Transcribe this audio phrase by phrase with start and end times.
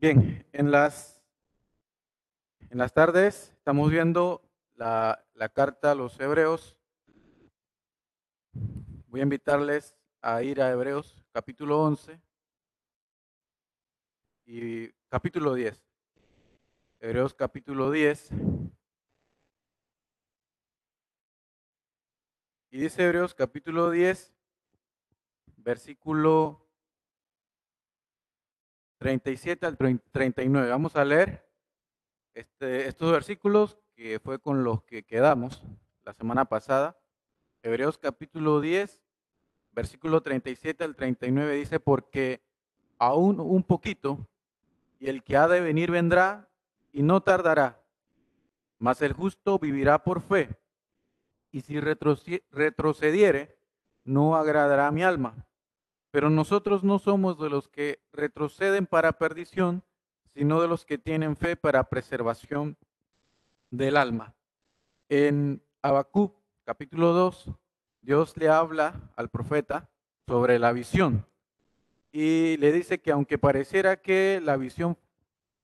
[0.00, 1.22] Bien, en las,
[2.70, 4.40] en las tardes estamos viendo
[4.76, 6.78] la, la carta a los hebreos.
[9.08, 12.18] Voy a invitarles a ir a Hebreos capítulo 11
[14.46, 15.78] y capítulo 10.
[17.00, 18.30] Hebreos capítulo 10.
[22.70, 24.32] Y dice Hebreos capítulo 10,
[25.58, 26.69] versículo
[29.00, 30.68] 37 al 39.
[30.68, 31.48] Vamos a leer
[32.34, 35.62] este, estos versículos que fue con los que quedamos
[36.04, 36.98] la semana pasada.
[37.62, 39.02] Hebreos capítulo 10,
[39.72, 42.42] versículo 37 al 39 dice, porque
[42.98, 44.28] aún un poquito,
[44.98, 46.50] y el que ha de venir vendrá
[46.92, 47.82] y no tardará,
[48.78, 50.50] mas el justo vivirá por fe,
[51.50, 53.56] y si retrocediere,
[54.04, 55.46] no agradará a mi alma.
[56.10, 59.82] Pero nosotros no somos de los que retroceden para perdición,
[60.34, 62.76] sino de los que tienen fe para preservación
[63.70, 64.34] del alma.
[65.08, 66.34] En Habacuc,
[66.64, 67.50] capítulo 2,
[68.02, 69.88] Dios le habla al profeta
[70.26, 71.26] sobre la visión
[72.12, 74.96] y le dice que aunque pareciera que la visión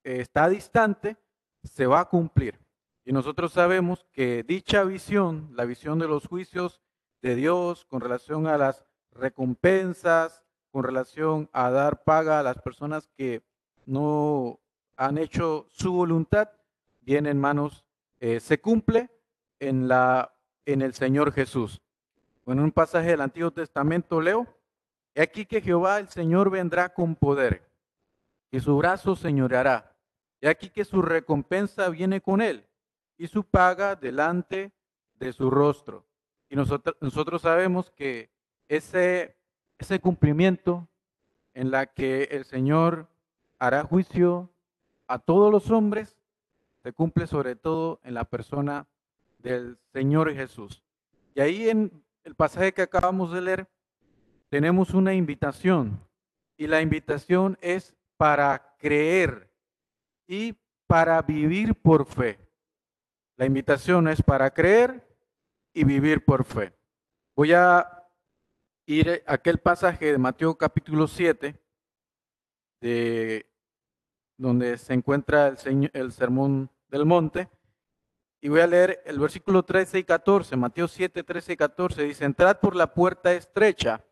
[0.05, 1.17] está distante,
[1.65, 2.59] se va a cumplir.
[3.05, 6.81] Y nosotros sabemos que dicha visión, la visión de los juicios
[7.23, 10.42] de Dios con relación a las recompensas
[10.77, 13.43] con relación a dar paga a las personas que
[13.87, 14.61] no
[14.99, 16.51] han hecho su voluntad,
[17.01, 17.87] viene en manos,
[18.21, 19.09] eh, se cumple
[19.59, 21.81] en, la, en el Señor Jesús.
[22.45, 24.47] En un pasaje del Antiguo Testamento leo,
[25.15, 27.67] he aquí que Jehová el Señor vendrá con poder
[28.51, 29.97] y su brazo señoreará.
[30.43, 32.67] He aquí que su recompensa viene con él
[33.17, 34.75] y su paga delante
[35.15, 36.05] de su rostro.
[36.51, 38.31] Y nosotros, nosotros sabemos que
[38.69, 39.36] ese,
[39.79, 40.89] ese cumplimiento
[41.55, 43.09] en la que el Señor
[43.59, 44.51] hará juicio
[45.09, 46.19] a todos los hombres,
[46.83, 48.87] se cumple sobre todo en la persona
[49.39, 50.85] del Señor Jesús.
[51.35, 53.69] Y ahí en el pasaje que acabamos de leer,
[54.48, 56.01] tenemos una invitación.
[56.57, 59.51] Y la invitación es para creer
[60.27, 60.55] y
[60.86, 62.39] para vivir por fe.
[63.36, 65.07] La invitación es para creer
[65.75, 66.73] y vivir por fe.
[67.35, 67.95] Voy a
[68.86, 71.61] ir a aquel pasaje de Mateo capítulo 7,
[72.80, 73.47] de,
[74.36, 77.48] donde se encuentra el, el sermón del monte,
[78.41, 82.24] y voy a leer el versículo 13 y 14, Mateo 7, 13 y 14, dice,
[82.24, 84.05] entrad por la puerta estrecha,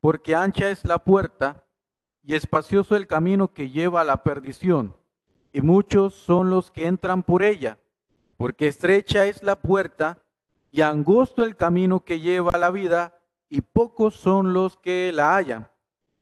[0.00, 1.64] porque ancha es la puerta
[2.22, 4.94] y espacioso el camino que lleva a la perdición,
[5.54, 7.78] y muchos son los que entran por ella,
[8.36, 10.22] porque estrecha es la puerta
[10.70, 13.21] y angosto el camino que lleva a la vida,
[13.52, 15.70] y pocos son los que la hallan.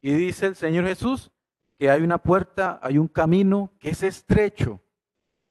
[0.02, 1.30] Y dice el Señor Jesús
[1.78, 4.80] que hay una puerta, hay un camino que es estrecho,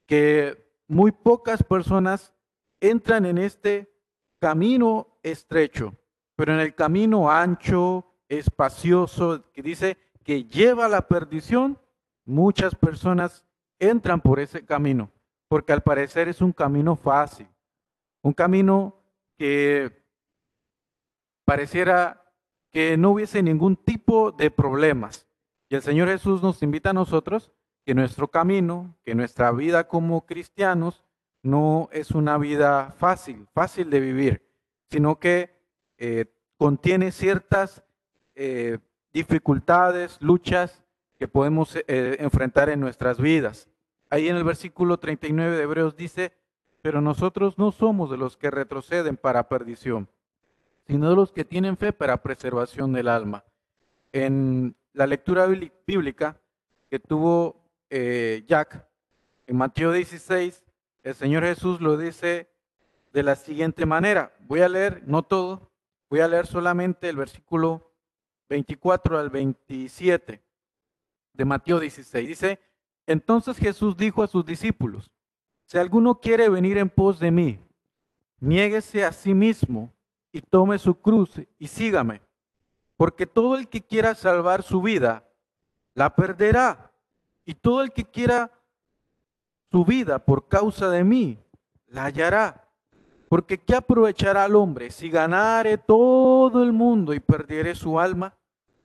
[0.06, 2.36] que muy pocas personas
[2.82, 3.96] entran en este
[4.40, 5.96] camino estrecho,
[6.36, 11.80] pero en el camino ancho, espacioso, que dice que lleva a la perdición,
[12.26, 13.46] muchas personas
[13.80, 15.14] entran por ese camino,
[15.48, 17.48] porque al parecer es un camino fácil,
[18.22, 19.02] un camino
[19.38, 20.00] que
[21.50, 22.32] pareciera
[22.72, 25.28] que no hubiese ningún tipo de problemas.
[25.68, 27.52] Y el Señor Jesús nos invita a nosotros
[27.84, 31.04] que nuestro camino, que nuestra vida como cristianos
[31.42, 34.48] no es una vida fácil, fácil de vivir,
[34.92, 35.50] sino que
[35.98, 37.84] eh, contiene ciertas
[38.36, 38.78] eh,
[39.12, 40.86] dificultades, luchas
[41.18, 43.68] que podemos eh, enfrentar en nuestras vidas.
[44.12, 46.32] Ahí en el versículo 39 de Hebreos dice,
[46.84, 50.10] pero nosotros no somos de los que retroceden para perdición,
[50.90, 53.46] sino de los que tienen fe para preservación del alma.
[54.12, 55.46] En la lectura
[55.86, 56.42] bíblica
[56.90, 58.88] que tuvo eh, Jack,
[59.46, 60.64] en Mateo 16,
[61.04, 62.50] el Señor Jesús lo dice
[63.14, 64.36] de la siguiente manera.
[64.40, 65.70] Voy a leer, no todo,
[66.10, 67.94] voy a leer solamente el versículo
[68.50, 70.42] 24 al 27
[71.34, 72.28] de Mateo 16.
[72.28, 72.60] Dice,
[73.06, 75.12] entonces Jesús dijo a sus discípulos,
[75.66, 77.60] si alguno quiere venir en pos de mí,
[78.40, 79.94] niéguese a sí mismo
[80.32, 82.22] y tome su cruz y sígame.
[82.98, 85.24] Porque todo el que quiera salvar su vida,
[85.94, 86.92] la perderá.
[87.46, 88.52] Y todo el que quiera
[89.72, 91.40] su vida por causa de mí,
[91.88, 92.68] la hallará.
[93.30, 98.36] Porque ¿qué aprovechará al hombre si ganare todo el mundo y perdiere su alma?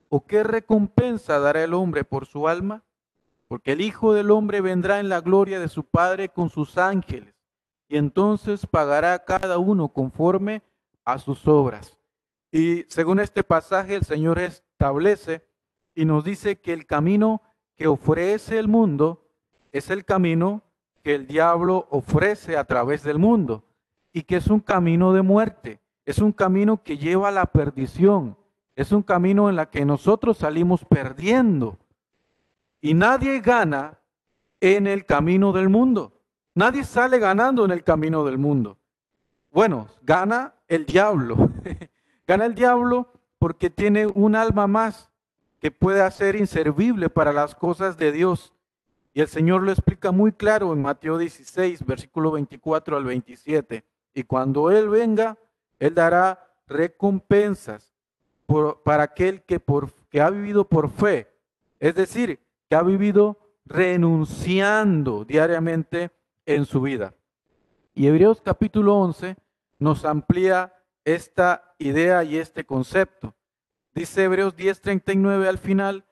[0.09, 2.85] ¿O qué recompensa dará el hombre por su alma?
[3.49, 7.35] Porque el Hijo del Hombre vendrá en la gloria de su Padre con sus ángeles,
[7.89, 10.63] y entonces pagará cada uno conforme
[11.05, 11.97] a sus obras.
[12.51, 15.45] Y según este pasaje, el Señor establece
[15.95, 17.43] y nos dice que el camino
[17.77, 19.29] que ofrece el mundo
[19.73, 20.63] es el camino
[21.03, 23.65] que el diablo ofrece a través del mundo
[24.13, 28.39] y que es un camino de muerte, es un camino que lleva a la perdición,
[28.77, 31.79] es un camino en la que nosotros salimos perdiendo.
[32.81, 33.99] Y nadie gana
[34.61, 36.13] en el camino del mundo.
[36.55, 38.79] Nadie sale ganando en el camino del mundo.
[39.51, 41.51] Bueno, gana el diablo.
[42.27, 45.11] gana el diablo porque tiene un alma más
[45.61, 48.53] que puede hacer inservible para las cosas de Dios.
[49.13, 53.85] Y el Señor lo explica muy claro en Mateo 16, versículo 24 al 27.
[54.13, 55.39] Y cuando Él venga,
[55.79, 57.95] Él dará recompensas
[58.85, 61.31] para aquel que, por, que ha vivido por fe.
[61.79, 66.11] Es decir, que ha vivido renunciando diariamente
[66.45, 67.15] en su vida.
[67.95, 69.37] Y Hebreos capítulo 11
[69.85, 73.35] nos amplía esta idea y este concepto.
[73.95, 76.07] Dice Hebreos 10:39 al final,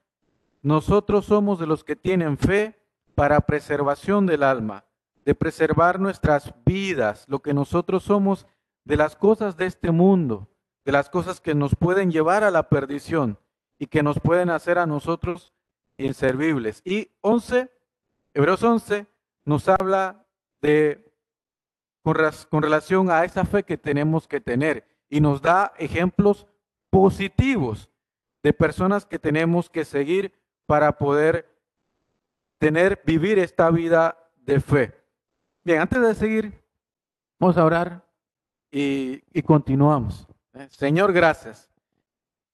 [0.61, 2.79] nosotros somos de los que tienen fe
[3.15, 4.85] para preservación del alma,
[5.25, 8.47] de preservar nuestras vidas, lo que nosotros somos
[8.85, 10.51] de las cosas de este mundo,
[10.85, 13.39] de las cosas que nos pueden llevar a la perdición
[13.79, 15.55] y que nos pueden hacer a nosotros
[15.97, 16.83] inservibles.
[16.85, 17.71] Y 11,
[18.35, 19.07] Hebreos 11
[19.47, 20.27] nos habla
[20.61, 21.12] de
[22.03, 26.47] con, relación a esa fe que tenemos que tener y nos da ejemplos
[26.91, 27.91] positivos
[28.43, 30.33] de personas que tenemos que seguir
[30.67, 31.49] para poder
[32.59, 34.95] tener, vivir esta vida de fe.
[35.65, 36.65] Bien, antes de seguir,
[37.39, 38.05] vamos a orar
[38.71, 40.27] y, continuamos.
[40.71, 41.71] Señor, gracias.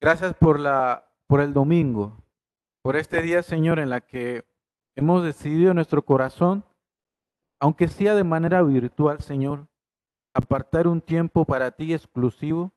[0.00, 2.22] Gracias por, la, por el domingo,
[2.82, 4.44] por este día, Señor, en la que
[4.94, 6.64] hemos decidido nuestro corazón,
[7.60, 9.66] aunque sea de manera virtual, Señor,
[10.34, 12.72] apartar un tiempo para ti exclusivo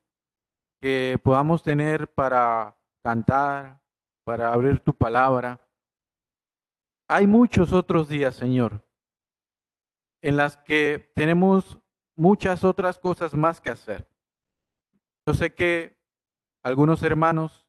[0.80, 3.80] que podamos tener para cantar,
[4.24, 5.60] para abrir tu palabra.
[7.08, 8.84] Hay muchos otros días, Señor,
[10.22, 11.78] en las que tenemos
[12.16, 14.08] muchas otras cosas más que hacer.
[15.26, 15.96] Yo sé que
[16.64, 17.66] algunos hermanos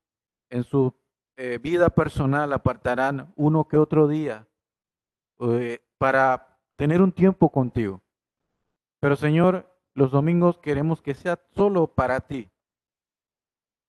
[0.49, 0.95] en su
[1.35, 4.47] eh, vida personal apartarán uno que otro día
[5.39, 8.01] eh, para tener un tiempo contigo.
[8.99, 12.49] Pero Señor, los domingos queremos que sea solo para ti.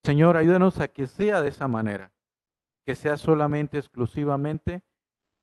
[0.02, 2.12] Señor, ayúdanos a que sea de esa manera,
[2.84, 4.82] que sea solamente, exclusivamente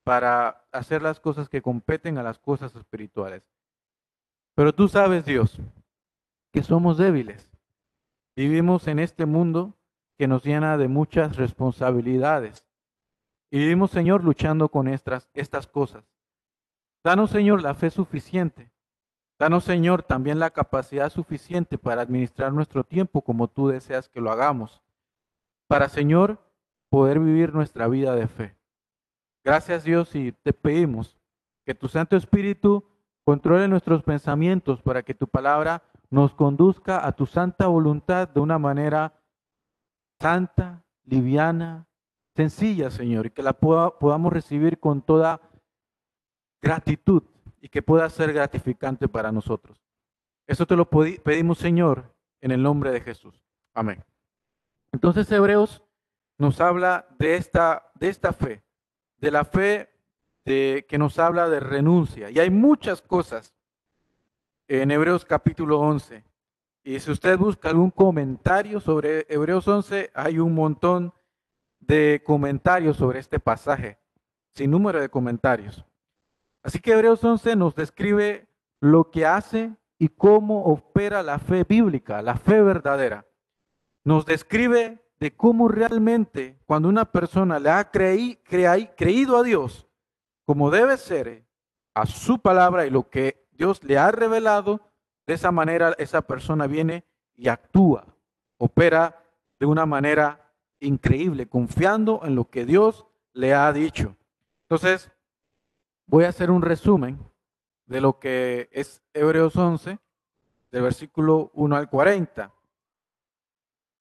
[0.03, 3.43] para hacer las cosas que competen a las cosas espirituales.
[4.55, 5.57] Pero tú sabes, Dios,
[6.51, 7.49] que somos débiles.
[8.35, 9.75] Vivimos en este mundo
[10.17, 12.65] que nos llena de muchas responsabilidades.
[13.49, 16.03] Y vivimos, Señor, luchando con estas, estas cosas.
[17.03, 18.71] Danos, Señor, la fe suficiente
[19.41, 24.31] Danos, Señor, también la capacidad suficiente para administrar nuestro tiempo como tú deseas que lo
[24.31, 24.83] hagamos.
[25.67, 26.37] Para, Señor,
[26.89, 28.55] poder vivir nuestra vida de fe.
[29.43, 31.17] Gracias, Dios, y te pedimos
[31.65, 32.85] que tu Santo Espíritu
[33.23, 35.81] controle nuestros pensamientos para que tu palabra
[36.11, 39.11] nos conduzca a tu santa voluntad de una manera
[40.19, 41.87] santa, liviana,
[42.35, 45.41] sencilla, Señor, y que la podamos recibir con toda
[46.61, 47.23] gratitud
[47.59, 49.77] y que pueda ser gratificante para nosotros.
[50.47, 53.41] Eso te lo pedimos, Señor, en el nombre de Jesús.
[53.73, 54.03] Amén.
[54.91, 55.81] Entonces Hebreos
[56.37, 58.63] nos habla de esta, de esta fe,
[59.17, 59.89] de la fe
[60.43, 62.29] de, que nos habla de renuncia.
[62.29, 63.53] Y hay muchas cosas
[64.67, 66.23] en Hebreos capítulo 11.
[66.83, 71.13] Y si usted busca algún comentario sobre Hebreos 11, hay un montón
[71.79, 73.99] de comentarios sobre este pasaje,
[74.53, 75.85] sin número de comentarios.
[76.63, 78.47] Así que Hebreos 11 nos describe
[78.79, 83.25] lo que hace y cómo opera la fe bíblica, la fe verdadera.
[84.03, 89.87] Nos describe de cómo realmente cuando una persona le ha creído a Dios
[90.45, 91.45] como debe ser,
[91.93, 94.81] a su palabra y lo que Dios le ha revelado,
[95.27, 98.05] de esa manera esa persona viene y actúa,
[98.57, 99.23] opera
[99.59, 104.15] de una manera increíble, confiando en lo que Dios le ha dicho.
[104.63, 105.11] Entonces,
[106.11, 107.17] Voy a hacer un resumen
[107.85, 109.97] de lo que es Hebreos 11,
[110.69, 112.51] del versículo 1 al 40.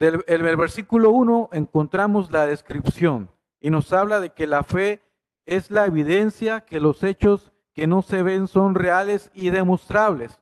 [0.01, 5.03] Del el, versículo 1 encontramos la descripción y nos habla de que la fe
[5.47, 10.41] es la evidencia que los hechos que no se ven son reales y demostrables.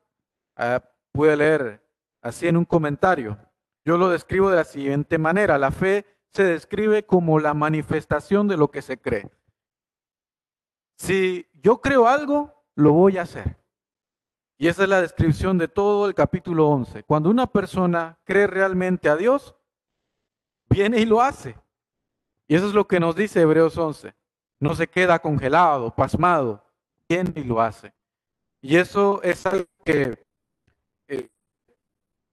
[0.56, 0.82] Ah,
[1.12, 1.82] puede leer
[2.22, 3.36] así en un comentario.
[3.84, 5.58] Yo lo describo de la siguiente manera.
[5.58, 9.30] La fe se describe como la manifestación de lo que se cree.
[10.98, 13.56] Si yo creo algo, lo voy a hacer.
[14.58, 17.04] Y esa es la descripción de todo el capítulo 11.
[17.04, 19.54] Cuando una persona cree realmente a Dios,
[20.68, 21.56] viene y lo hace.
[22.48, 24.12] Y eso es lo que nos dice Hebreos 11.
[24.60, 26.64] no se queda congelado, pasmado,
[27.08, 27.94] viene y lo hace.
[28.60, 30.26] Y eso es algo que
[31.06, 31.28] eh,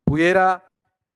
[0.03, 0.72] pudiera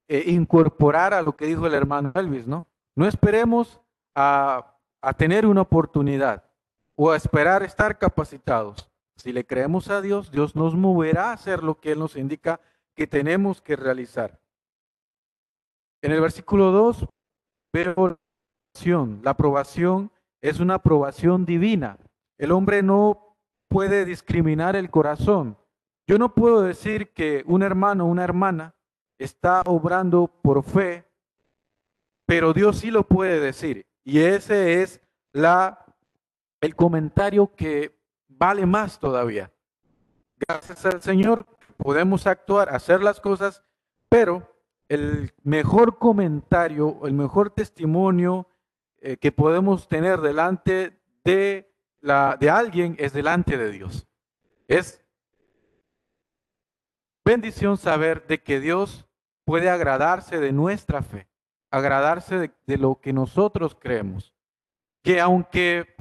[0.08, 2.68] eh, incorporar a lo que dijo el hermano Elvis, ¿no?
[2.94, 3.82] No esperemos
[4.14, 6.49] a, a tener una oportunidad
[7.02, 8.92] o a esperar estar capacitados.
[9.16, 12.60] Si le creemos a Dios, Dios nos moverá a hacer lo que Él nos indica
[12.94, 14.38] que tenemos que realizar.
[16.02, 17.08] En el versículo 2,
[17.72, 18.20] pero
[19.24, 21.98] la aprobación es una aprobación divina.
[22.38, 23.38] El hombre no
[23.70, 25.58] puede discriminar el corazón.
[26.06, 28.76] Yo no puedo decir que un hermano o una hermana
[29.18, 31.06] está obrando por fe,
[32.26, 33.86] pero Dios sí lo puede decir.
[34.04, 35.00] Y ese es
[35.32, 35.86] la,
[36.62, 37.98] el comentario que
[38.28, 39.52] vale más todavía.
[40.38, 41.46] Gracias al Señor
[41.78, 43.64] podemos actuar, hacer las cosas,
[44.10, 44.50] pero
[44.88, 48.48] el mejor comentario, el mejor testimonio
[49.00, 54.08] eh, que podemos tener delante de, la, de alguien es delante de Dios.
[54.68, 55.04] Es
[57.24, 59.06] bendición saber de que Dios
[59.46, 61.28] puede agradarse de nuestra fe,
[61.72, 64.34] agradarse de, de lo que nosotros creemos.
[65.02, 65.96] Que aunque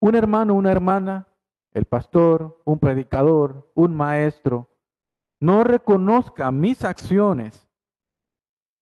[0.00, 1.28] un hermano, una hermana,
[1.72, 4.68] el pastor, un predicador, un maestro,
[5.40, 7.68] no reconozca mis acciones,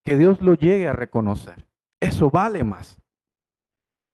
[0.05, 1.67] que Dios lo llegue a reconocer.
[2.01, 2.97] Eso vale más.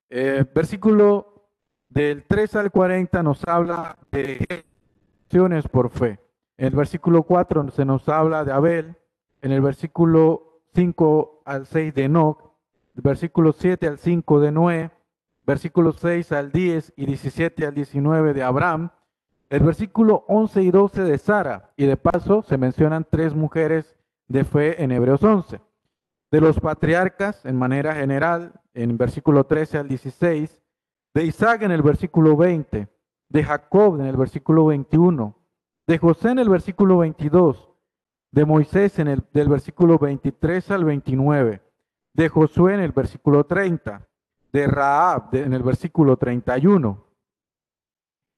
[0.09, 1.49] Eh, versículo
[1.88, 4.64] del 3 al 40 nos habla de
[5.25, 6.18] acciones por fe.
[6.56, 8.97] En el versículo 4 se nos habla de Abel.
[9.42, 12.52] En el versículo 5 al 6 de Enoch.
[12.94, 14.90] Versículo 7 al 5 de Noé.
[15.44, 18.90] Versículo 6 al 10 y 17 al 19 de Abraham.
[19.50, 21.72] El versículo 11 y 12 de Sara.
[21.76, 23.96] Y de paso se mencionan tres mujeres
[24.28, 25.61] de fe en Hebreos 11
[26.32, 30.62] de los patriarcas en manera general, en versículo 13 al 16,
[31.14, 32.88] de Isaac en el versículo 20,
[33.28, 35.37] de Jacob en el versículo 21,
[35.87, 37.68] de José en el versículo 22,
[38.30, 41.61] de Moisés en el del versículo 23 al 29,
[42.14, 44.08] de Josué en el versículo 30,
[44.52, 47.04] de Raab en el versículo 31,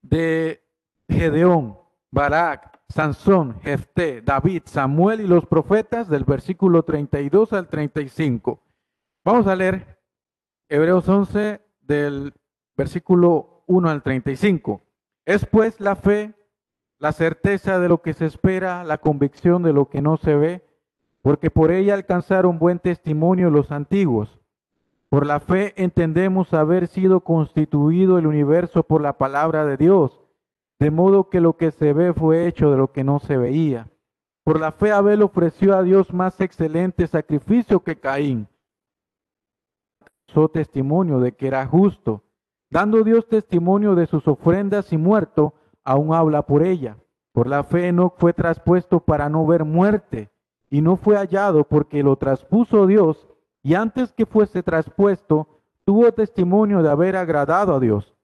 [0.02, 0.62] de
[1.08, 1.78] Gedeón,
[2.10, 8.60] Barak, Sansón, Jefté, David, Samuel y los profetas del versículo 32 al 35.
[9.24, 9.98] Vamos a leer
[10.68, 12.32] Hebreos 11 del
[12.76, 14.82] versículo 1 al 35.
[15.24, 16.34] Es pues la fe,
[16.98, 20.64] la certeza de lo que se espera, la convicción de lo que no se ve,
[21.22, 24.38] porque por ella alcanzaron buen testimonio los antiguos.
[25.14, 30.20] Por la fe entendemos haber sido constituido el universo por la palabra de Dios
[30.80, 33.86] de modo que lo que se ve fue hecho de lo que no se veía.
[34.42, 38.48] Por la fe Abel ofreció a Dios más excelente sacrificio que Caín.
[40.26, 42.24] Su testimonio de que era justo.
[42.68, 45.54] Dando Dios testimonio de sus ofrendas y muerto,
[45.84, 46.96] aún habla por ella.
[47.30, 50.32] Por la fe no fue traspuesto para no ver muerte,
[50.70, 53.28] y no fue hallado porque lo traspuso Dios,
[53.64, 55.48] y antes que fuese traspuesto,
[55.84, 58.14] tuvo testimonio de haber agradado a Dios.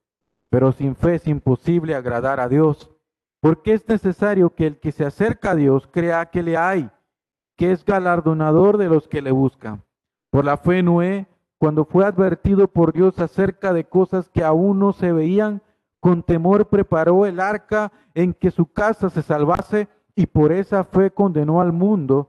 [0.51, 2.91] Pero sin fe es imposible agradar a Dios,
[3.41, 6.91] porque es necesario que el que se acerca a Dios crea que le hay,
[7.57, 9.83] que es galardonador de los que le buscan.
[10.29, 14.93] Por la fe Noé, cuando fue advertido por Dios acerca de cosas que aún no
[14.93, 15.63] se veían,
[16.01, 21.11] con temor preparó el arca en que su casa se salvase y por esa fe
[21.11, 22.29] condenó al mundo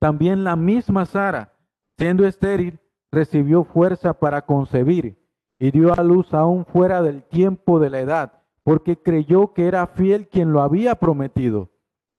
[0.00, 1.52] también la misma Sara,
[1.98, 2.80] siendo estéril,
[3.12, 5.18] recibió fuerza para concebir
[5.58, 8.32] y dio a luz aún fuera del tiempo de la edad,
[8.64, 11.68] porque creyó que era fiel quien lo había prometido,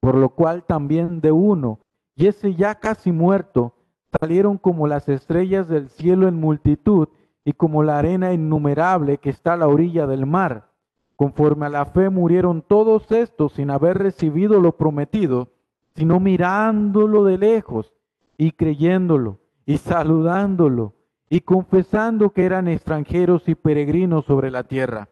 [0.00, 1.80] por lo cual también de uno,
[2.14, 3.74] y ese ya casi muerto,
[4.20, 7.08] salieron como las estrellas del cielo en multitud
[7.44, 10.70] y como la arena innumerable que está a la orilla del mar.
[11.16, 15.48] Conforme a la fe murieron todos estos sin haber recibido lo prometido,
[15.94, 17.92] sino mirándolo de lejos
[18.36, 20.94] y creyéndolo y saludándolo
[21.28, 25.08] y confesando que eran extranjeros y peregrinos sobre la tierra.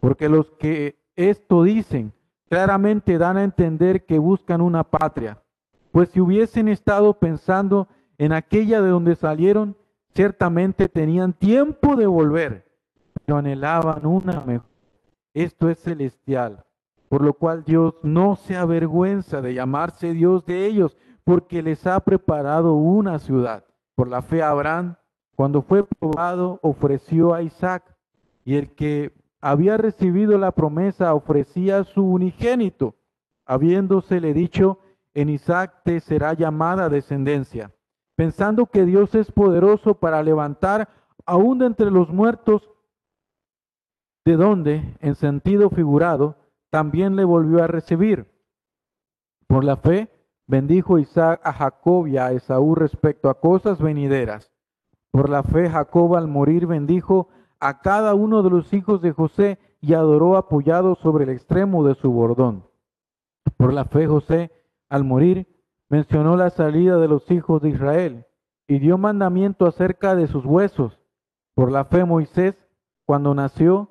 [0.00, 2.12] Porque los que esto dicen
[2.48, 5.42] claramente dan a entender que buscan una patria.
[5.90, 7.88] Pues si hubiesen estado pensando
[8.18, 9.76] en aquella de donde salieron,
[10.14, 12.64] ciertamente tenían tiempo de volver.
[13.24, 14.68] pero anhelaban una mejor.
[15.32, 16.64] Esto es celestial,
[17.08, 22.00] por lo cual Dios no se avergüenza de llamarse Dios de ellos, porque les ha
[22.00, 23.64] preparado una ciudad.
[23.94, 24.96] Por la fe Abraham,
[25.36, 27.96] cuando fue probado, ofreció a Isaac,
[28.44, 32.94] y el que había recibido la promesa ofrecía a su unigénito,
[33.46, 34.78] habiéndosele dicho,
[35.14, 37.72] en Isaac te será llamada descendencia,
[38.16, 40.88] pensando que Dios es poderoso para levantar
[41.26, 42.70] aún de entre los muertos,
[44.24, 46.36] de donde, en sentido figurado,
[46.74, 48.26] también le volvió a recibir.
[49.46, 50.10] Por la fe,
[50.48, 54.50] bendijo Isaac a Jacob y a Esaú respecto a cosas venideras.
[55.12, 57.28] Por la fe, Jacob al morir bendijo
[57.60, 61.94] a cada uno de los hijos de José y adoró apoyado sobre el extremo de
[61.94, 62.66] su bordón.
[63.56, 64.50] Por la fe, José,
[64.88, 65.46] al morir,
[65.88, 68.26] mencionó la salida de los hijos de Israel
[68.66, 70.98] y dio mandamiento acerca de sus huesos.
[71.54, 72.56] Por la fe, Moisés,
[73.06, 73.90] cuando nació,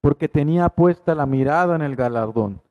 [0.00, 2.62] porque tenía puesta la mirada en el galardón.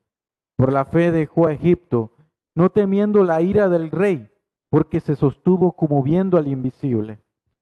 [0.56, 2.10] Por la fe dejó a Egipto,
[2.54, 4.30] no temiendo la ira del rey,
[4.68, 7.18] porque se sostuvo como viendo al invisible.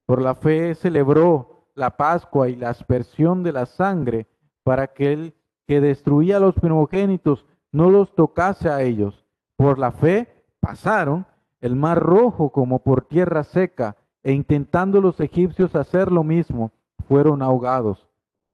[0.06, 4.26] Por la fe celebró la Pascua y la aspersión de la sangre,
[4.64, 5.34] para que el
[5.66, 9.26] que destruía a los primogénitos no los tocase a ellos.
[9.56, 11.26] Por la fe pasaron
[11.60, 16.72] el mar rojo como por tierra seca, e intentando los egipcios hacer lo mismo,
[17.06, 18.07] fueron ahogados.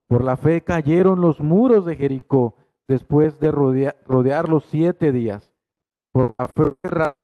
[0.08, 2.56] Por la fe cayeron los muros de Jericó
[2.86, 5.54] después de rodearlos siete días
[6.14, 7.16] por la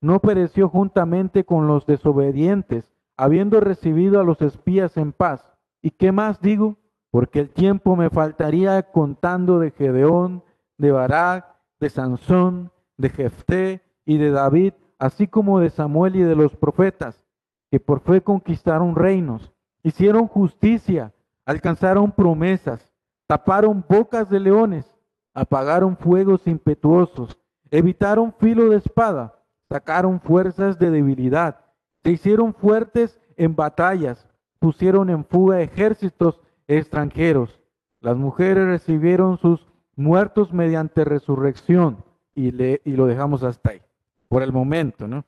[0.00, 5.44] no pereció juntamente con los desobedientes, habiendo recibido a los espías en paz.
[5.82, 6.76] ¿Y qué más digo?
[7.10, 10.44] Porque el tiempo me faltaría contando de Gedeón,
[10.76, 11.46] de Barak,
[11.80, 17.24] de Sansón, de Jefté y de David, así como de Samuel y de los profetas,
[17.70, 21.14] que por fe conquistaron reinos, hicieron justicia,
[21.48, 22.92] alcanzaron promesas,
[23.26, 24.84] taparon bocas de leones,
[25.32, 27.38] apagaron fuegos impetuosos,
[27.70, 29.34] evitaron filo de espada,
[29.66, 31.64] sacaron fuerzas de debilidad,
[32.04, 37.58] se hicieron fuertes en batallas, pusieron en fuga ejércitos extranjeros.
[38.00, 43.80] Las mujeres recibieron sus muertos mediante resurrección y, le, y lo dejamos hasta ahí,
[44.28, 45.24] por el momento, ¿no?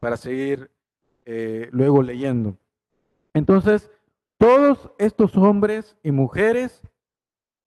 [0.00, 0.70] Para seguir
[1.26, 2.56] eh, luego leyendo.
[3.34, 3.90] Entonces,
[4.38, 6.82] todos estos hombres y mujeres,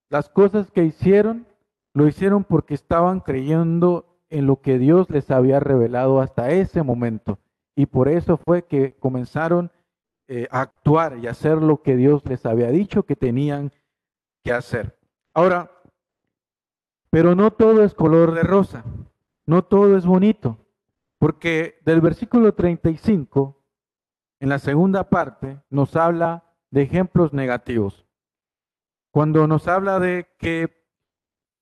[0.10, 1.45] las cosas que hicieron,
[1.93, 7.38] lo hicieron porque estaban creyendo en lo que Dios les había revelado hasta ese momento.
[7.75, 9.71] Y por eso fue que comenzaron
[10.27, 13.71] eh, a actuar y hacer lo que Dios les había dicho que tenían
[14.43, 14.97] que hacer.
[15.34, 15.71] Ahora,
[17.10, 18.86] pero no todo es color de rosa,
[19.45, 20.57] no todo es bonito,
[21.17, 23.62] porque del versículo 35,
[24.39, 28.05] en la segunda parte, nos habla de ejemplos negativos.
[29.12, 30.81] Cuando nos habla de que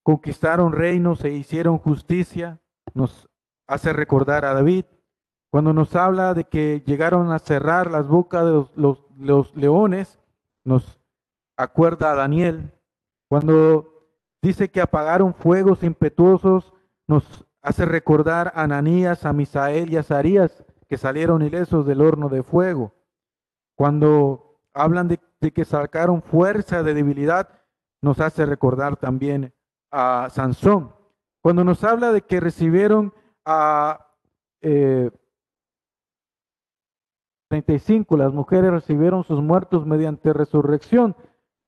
[0.04, 2.60] conquistaron reinos e hicieron justicia,
[2.94, 3.28] nos
[3.68, 4.86] hace recordar a David.
[5.52, 10.20] Cuando nos habla de que llegaron a cerrar las bocas de los, leones,
[10.64, 11.02] nos
[11.58, 12.72] acuerda a Daniel.
[13.28, 14.08] Cuando
[14.44, 16.74] dice que apagaron fuegos impetuosos,
[17.08, 22.30] nos hace recordar a Ananías, a Misael y a Zarías, que salieron ilesos del horno
[22.30, 22.94] de fuego.
[23.76, 25.20] Cuando hablan de,
[25.52, 27.50] que sacaron fuerza de debilidad,
[28.02, 29.54] nos hace recordar también
[29.92, 30.94] a Sansón.
[31.42, 33.14] Cuando nos habla de que recibieron
[33.46, 34.08] a
[37.50, 41.16] 35, eh, las mujeres recibieron sus muertos mediante resurrección,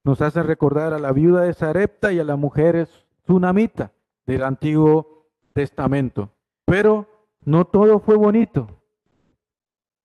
[0.04, 2.90] nos hace recordar a la viuda de Sarepta y a las mujeres
[3.24, 3.92] tsunamita
[4.26, 6.32] del Antiguo Testamento.
[6.66, 7.08] Pero
[7.46, 8.81] no todo fue bonito.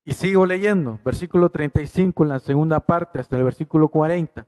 [0.09, 4.47] Y sigo leyendo, versículo 35 en la segunda parte hasta el versículo 40.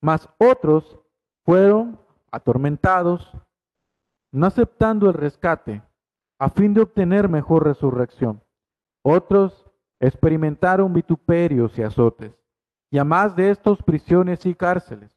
[0.00, 1.00] Mas otros
[1.44, 2.00] fueron
[2.30, 3.30] atormentados,
[4.32, 5.82] no aceptando el rescate,
[6.38, 8.42] a fin de obtener mejor resurrección.
[9.02, 12.32] Otros experimentaron vituperios y azotes,
[12.90, 15.10] y a más de estos prisiones y cárceles.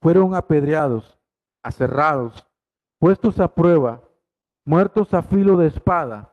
[0.00, 1.18] Fueron apedreados,
[1.64, 2.46] aserrados,
[3.00, 4.00] puestos a prueba,
[4.64, 6.32] muertos a filo de espada,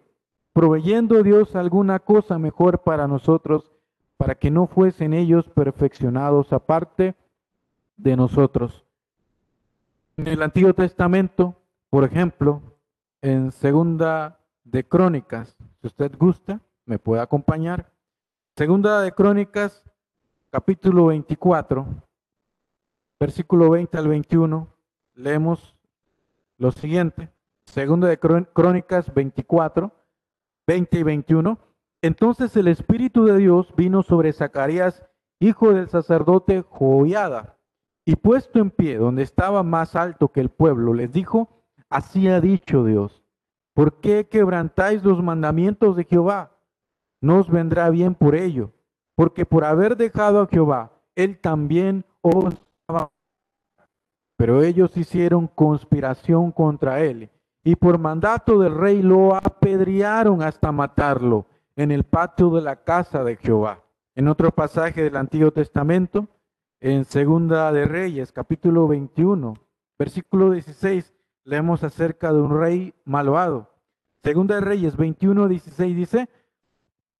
[0.53, 3.71] proveyendo Dios alguna cosa mejor para nosotros,
[4.17, 7.15] para que no fuesen ellos perfeccionados aparte
[7.97, 8.85] de nosotros.
[10.17, 11.55] En el Antiguo Testamento,
[11.89, 12.61] por ejemplo,
[13.21, 17.91] en Segunda de Crónicas, si usted gusta, me puede acompañar.
[18.55, 19.83] Segunda de Crónicas,
[20.49, 21.85] capítulo 24,
[23.19, 24.67] versículo 20 al 21,
[25.15, 25.75] leemos
[26.57, 27.31] lo siguiente.
[27.65, 29.91] Segunda de Crónicas 24,
[30.71, 31.59] 20 y 21.
[32.01, 35.05] Entonces el Espíritu de Dios vino sobre Zacarías,
[35.41, 37.57] hijo del sacerdote Joiada,
[38.05, 41.49] y puesto en pie donde estaba más alto que el pueblo, les dijo,
[41.89, 43.21] así ha dicho Dios,
[43.73, 46.57] ¿por qué quebrantáis los mandamientos de Jehová?
[47.19, 48.71] No os vendrá bien por ello,
[49.15, 52.55] porque por haber dejado a Jehová, él también os...
[54.37, 57.29] Pero ellos hicieron conspiración contra él
[57.63, 61.45] y por mandato del rey lo apedrearon hasta matarlo
[61.75, 63.83] en el patio de la casa de Jehová.
[64.15, 66.27] En otro pasaje del Antiguo Testamento,
[66.79, 69.53] en Segunda de Reyes, capítulo 21,
[69.97, 73.69] versículo 16, leemos acerca de un rey malvado.
[74.23, 76.29] Segunda de Reyes 21, 16 dice,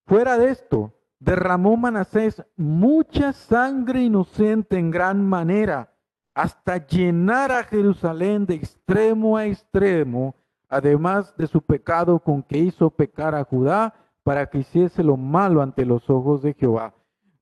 [0.05, 5.90] fuera de esto, derramó Manasés mucha sangre inocente en gran manera
[6.33, 10.35] hasta llenar a Jerusalén de extremo a extremo,
[10.69, 15.61] además de su pecado con que hizo pecar a Judá para que hiciese lo malo
[15.61, 16.93] ante los ojos de Jehová.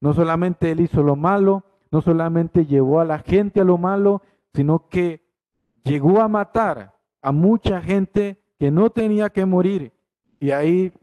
[0.02, 4.22] No solamente él hizo lo malo, no solamente llevó a la gente a lo malo,
[4.54, 5.22] sino que
[5.84, 9.94] llegó a matar a mucha gente que no tenía que morir.
[10.40, 10.94] Y ahí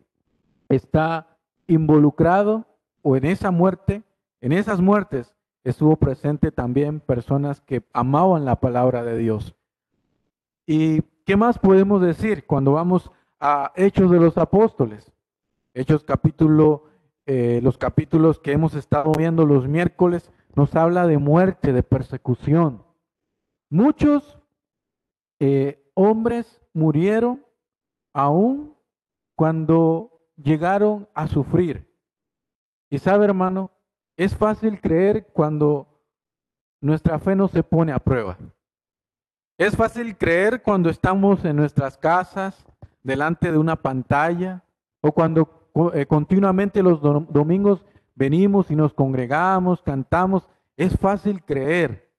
[0.69, 2.67] está involucrado
[3.03, 4.03] o en esa muerte,
[4.41, 5.36] en esas muertes
[5.67, 9.57] estuvo presente también personas que amaban la palabra de Dios.
[10.65, 15.13] ¿Y qué más podemos decir cuando vamos a Hechos de los Apóstoles?
[15.75, 16.85] Hechos capítulo,
[17.27, 22.85] eh, los capítulos que hemos estado viendo los miércoles, nos habla de muerte, de persecución.
[23.69, 24.39] Muchos
[25.41, 27.45] eh, hombres murieron
[28.15, 28.77] aún
[29.35, 31.93] cuando llegaron a sufrir.
[32.89, 33.73] Y sabe, hermano,
[34.17, 35.87] es fácil creer cuando
[36.81, 38.39] nuestra fe no se pone a prueba.
[39.59, 42.65] Es fácil creer cuando estamos en nuestras casas,
[43.03, 44.65] delante de una pantalla,
[45.01, 50.47] o cuando eh, continuamente los domingos venimos y nos congregamos, cantamos.
[50.77, 52.11] Es fácil creer.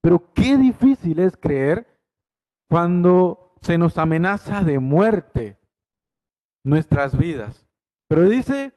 [0.00, 1.86] Pero qué difícil es creer
[2.68, 5.58] cuando se nos amenaza de muerte
[6.64, 7.66] nuestras vidas.
[8.08, 8.72] Pero dice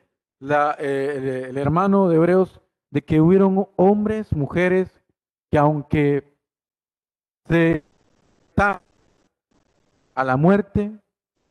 [0.80, 5.02] eh, el, hermano de Hebreos de que hubieron hombres, mujeres,
[5.50, 6.38] que aunque
[7.46, 7.84] se
[10.16, 10.92] a la muerte,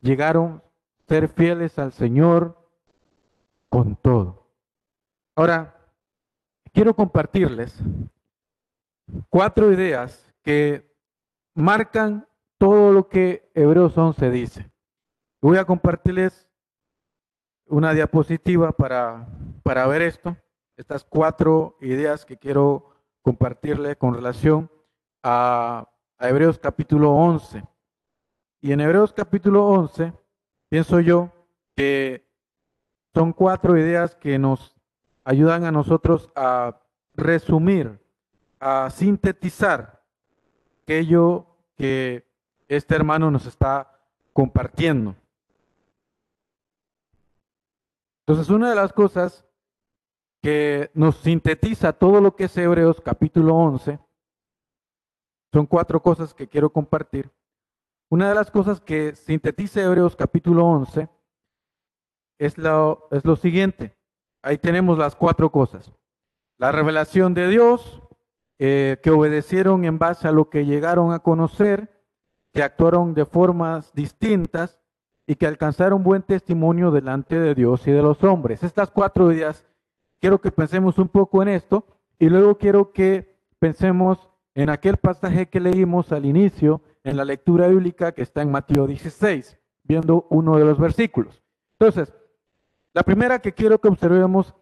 [0.00, 2.57] llegaron a ser fieles al Señor
[3.68, 4.46] con todo.
[5.35, 5.74] Ahora,
[6.72, 7.76] quiero compartirles
[9.28, 10.90] cuatro ideas que
[11.55, 12.26] marcan
[12.59, 14.70] todo lo que Hebreos 11 dice.
[15.40, 16.48] Voy a compartirles
[17.66, 19.27] una diapositiva para,
[19.62, 20.37] para ver esto,
[20.77, 22.90] estas cuatro ideas que quiero
[23.22, 24.70] compartirle con relación
[25.22, 27.64] a, a Hebreos capítulo 11.
[28.61, 30.12] Y en Hebreos capítulo 11,
[30.68, 31.33] pienso yo
[31.75, 32.27] que
[33.14, 34.75] son cuatro ideas que nos
[35.25, 36.81] ayudan a nosotros a
[37.14, 38.01] resumir,
[38.59, 40.03] a sintetizar
[40.83, 41.46] aquello
[41.77, 42.27] que
[42.68, 44.01] este hermano nos está
[44.33, 45.14] compartiendo.
[48.26, 49.44] Entonces, una de las cosas
[50.42, 53.98] que nos sintetiza todo lo que es Hebreos capítulo 11,
[55.52, 57.30] son cuatro cosas que quiero compartir.
[58.11, 61.08] Una de las cosas que sintetiza Hebreos capítulo 11
[62.38, 63.96] es lo, es lo siguiente.
[64.42, 65.92] Ahí tenemos las cuatro cosas.
[66.58, 68.02] La revelación de Dios,
[68.58, 72.04] eh, que obedecieron en base a lo que llegaron a conocer,
[72.52, 74.81] que actuaron de formas distintas,
[75.26, 78.62] y que alcanzaron buen testimonio delante de Dios y de los hombres.
[78.62, 79.64] Estas cuatro ideas,
[80.20, 81.87] quiero que pensemos un poco en esto
[82.18, 87.68] y luego quiero que pensemos en aquel pasaje que leímos al inicio en la lectura
[87.68, 91.42] bíblica que está en Mateo 16, viendo uno de los versículos.
[91.78, 92.14] Entonces,
[92.94, 94.54] la primera que quiero que observemos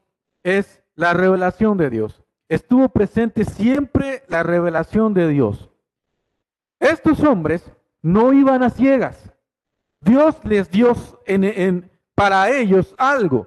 [0.43, 2.23] es la revelación de Dios.
[2.49, 5.71] Estuvo presente siempre la revelación de Dios.
[6.79, 7.71] Estos hombres
[8.03, 9.30] no iban a ciegas.
[10.01, 10.95] Dios les dio
[11.27, 13.47] en, para ellos algo,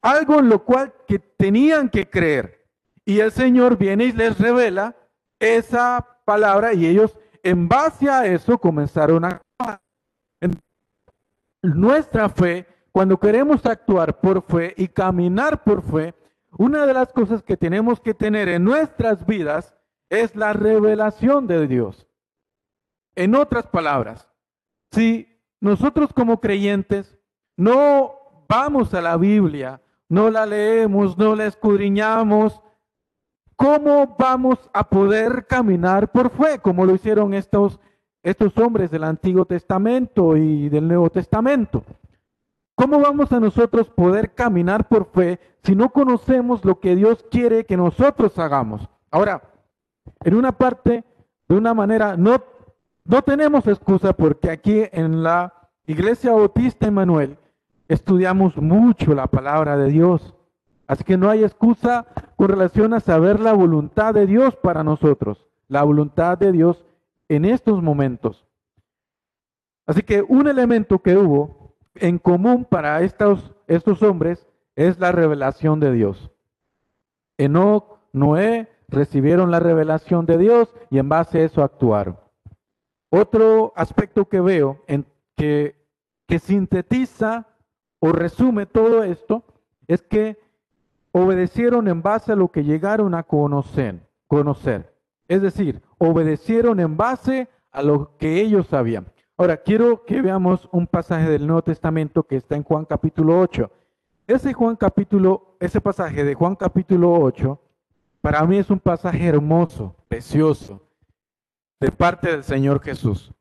[0.00, 2.66] algo en lo cual que tenían que creer.
[3.04, 4.96] Y el Señor viene y les revela
[5.38, 9.40] esa palabra y ellos en base a eso comenzaron a
[11.62, 16.14] nuestra fe, cuando queremos actuar por fe y caminar por fe,
[16.58, 19.74] una de las cosas que tenemos que tener en nuestras vidas
[20.08, 22.06] es la revelación de Dios.
[23.14, 24.28] En otras palabras,
[24.90, 25.29] si
[25.60, 27.18] nosotros como creyentes
[27.56, 28.12] no
[28.48, 32.60] vamos a la Biblia, no la leemos, no la escudriñamos,
[33.54, 37.78] ¿cómo vamos a poder caminar por fe como lo hicieron estos,
[38.22, 41.84] estos hombres del Antiguo Testamento y del Nuevo Testamento?
[42.74, 47.66] ¿Cómo vamos a nosotros poder caminar por fe si no conocemos lo que Dios quiere
[47.66, 48.88] que nosotros hagamos?
[49.10, 49.42] Ahora,
[50.24, 51.04] en una parte,
[51.46, 52.42] de una manera, no,
[53.10, 55.52] no tenemos excusa porque aquí en la
[55.84, 57.38] Iglesia Bautista Emanuel
[57.88, 60.32] estudiamos mucho la palabra de Dios.
[60.86, 65.44] Así que no hay excusa con relación a saber la voluntad de Dios para nosotros,
[65.66, 66.84] la voluntad de Dios
[67.28, 68.46] en estos momentos.
[69.86, 73.52] Así que un elemento que hubo en común para estos,
[74.02, 74.46] hombres
[74.76, 76.30] es la revelación de Dios.
[77.38, 82.16] Enoch, Noé, recibieron la revelación de Dios y en base a eso actuaron.
[83.10, 85.04] Otro aspecto que veo en
[85.36, 85.76] que,
[86.26, 87.46] que sintetiza
[87.98, 89.44] o resume todo esto
[89.86, 90.38] es que
[91.12, 94.94] obedecieron en base a lo que llegaron a conocer, conocer.
[95.28, 99.06] Es decir, obedecieron en base a lo que ellos sabían.
[99.36, 103.70] Ahora, quiero que veamos un pasaje del Nuevo Testamento que está en Juan capítulo 8.
[104.26, 107.60] Ese Juan capítulo, ese pasaje de Juan capítulo 8
[108.20, 110.82] para mí es un pasaje hermoso, precioso,
[111.80, 113.32] de parte del Señor Jesús.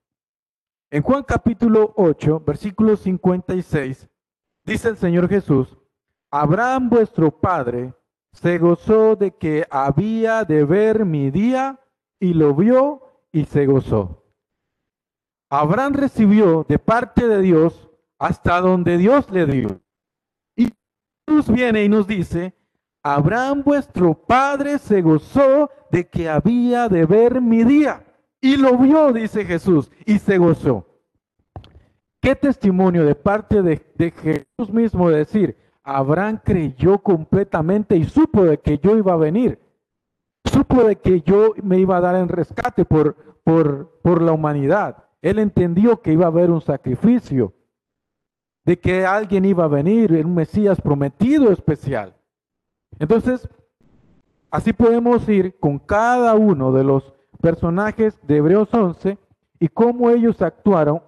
[0.90, 4.10] En Juan capítulo 8, versículo 56,
[4.64, 5.78] dice el Señor Jesús,
[6.32, 7.94] Abraham vuestro Padre
[8.32, 11.80] se gozó de que había de ver mi día
[12.20, 14.24] y lo vio y se gozó.
[15.50, 19.82] Abraham recibió de parte de Dios hasta donde Dios le dio.
[20.56, 20.72] Y
[21.28, 22.56] Jesús viene y nos dice,
[23.04, 28.06] Abraham vuestro padre se gozó de que había de ver mi día.
[28.42, 30.86] Y lo vio, dice Jesús, y se gozó.
[32.22, 38.78] Qué testimonio de parte de, Jesús mismo decir, Abraham creyó completamente y supo de que
[38.78, 39.60] yo iba a venir.
[40.46, 45.04] Supo de que yo me iba a dar en rescate por, por, por la humanidad.
[45.22, 47.54] Él entendió que iba a haber un sacrificio,
[48.66, 52.16] de que alguien iba a venir, un Mesías prometido especial.
[53.00, 53.48] Entonces,
[54.52, 59.18] así podemos ir con cada uno de los personajes de Hebreos 11
[59.60, 61.02] y cómo ellos actuaron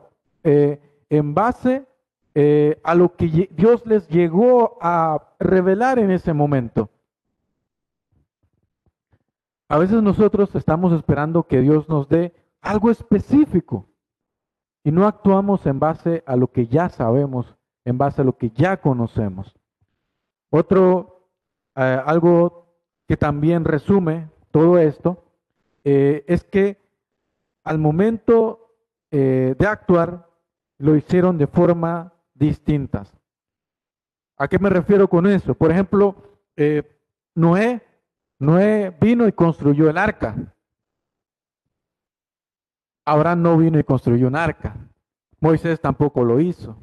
[0.44, 1.86] eh, en base
[2.34, 6.90] eh, a lo que Dios les llegó a revelar en ese momento.
[9.68, 13.88] A veces nosotros estamos esperando que Dios nos dé algo específico
[14.84, 18.50] y no actuamos en base a lo que ya sabemos, en base a lo que
[18.50, 19.54] ya conocemos.
[20.50, 21.30] Otro
[21.76, 22.76] eh, algo
[23.08, 25.24] que también resume todo esto,
[25.84, 26.78] eh, es que
[27.64, 28.76] al momento
[29.12, 30.28] eh, de actuar
[30.78, 33.14] lo hicieron de forma distintas.
[34.38, 35.54] ¿A qué me refiero con eso?
[35.54, 36.16] Por ejemplo,
[37.36, 37.82] Noé,
[38.40, 40.36] Noé vino y construyó el arca.
[43.06, 44.76] Abraham no vino y construyó un arca.
[45.40, 46.78] Moisés tampoco lo hizo.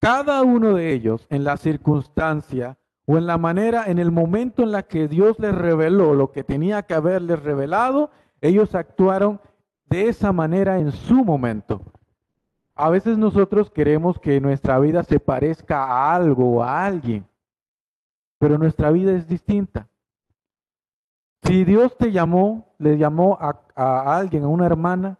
[0.00, 4.72] Cada uno de ellos en la circunstancia o en la manera, en el momento en
[4.72, 8.10] la que Dios les reveló lo que tenía que haberles revelado,
[8.44, 9.40] ellos actuaron
[9.86, 11.80] de esa manera en su momento.
[12.74, 17.26] A veces nosotros queremos que nuestra vida se parezca a algo o a alguien,
[18.38, 19.88] pero nuestra vida es distinta.
[21.44, 25.18] Si Dios te llamó, le llamó a, a alguien, a una hermana,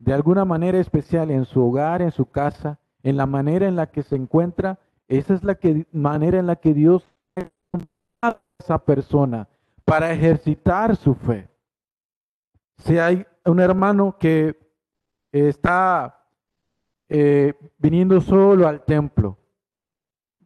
[0.00, 3.86] de alguna manera especial en su hogar, en su casa, en la manera en la
[3.86, 7.08] que se encuentra, esa es la que, manera en la que Dios
[8.58, 9.46] esa persona
[9.84, 11.48] para ejercitar su fe.
[12.78, 14.56] Si hay un hermano que
[15.32, 16.24] está
[17.08, 19.38] eh, viniendo solo al templo,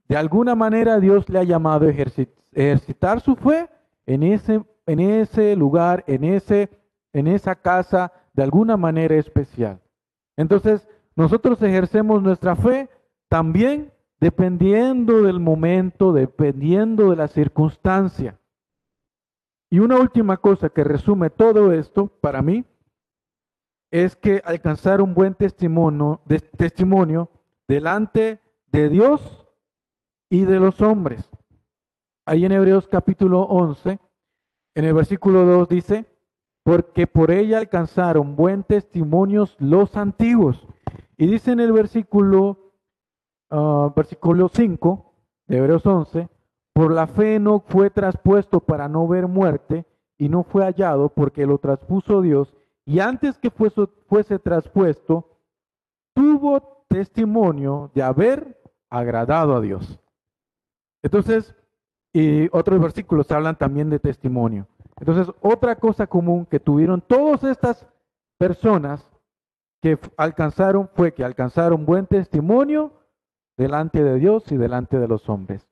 [0.08, 3.70] de alguna manera Dios le ha llamado a ejercitar su fe
[4.06, 6.68] en ese, en ese lugar, en, ese,
[7.12, 9.80] en esa casa, de alguna manera especial.
[10.36, 12.88] Entonces, nosotros ejercemos nuestra fe
[13.28, 18.39] también dependiendo del momento, dependiendo de la circunstancia.
[19.70, 22.64] Y una última cosa que resume todo esto para mí
[23.92, 27.30] es que alcanzar un buen testimonio, de, testimonio
[27.68, 29.46] delante de Dios
[30.28, 31.28] y de los hombres.
[32.26, 34.00] Ahí en Hebreos capítulo 11,
[34.74, 36.06] en el versículo 2 dice,
[36.64, 40.66] porque por ella alcanzaron buen testimonios los antiguos.
[41.16, 42.74] Y dice en el versículo,
[43.50, 45.14] uh, versículo 5
[45.46, 46.28] de Hebreos 11,
[46.72, 49.84] por la fe no fue traspuesto para no ver muerte
[50.18, 52.54] y no fue hallado porque lo traspuso Dios
[52.84, 55.28] y antes que fuese, fuese traspuesto,
[56.14, 60.00] tuvo testimonio de haber agradado a Dios.
[61.02, 61.54] Entonces,
[62.12, 64.66] y otros versículos hablan también de testimonio.
[64.98, 67.86] Entonces, otra cosa común que tuvieron todas estas
[68.38, 69.08] personas
[69.80, 72.92] que alcanzaron fue que alcanzaron buen testimonio
[73.56, 75.69] delante de Dios y delante de los hombres.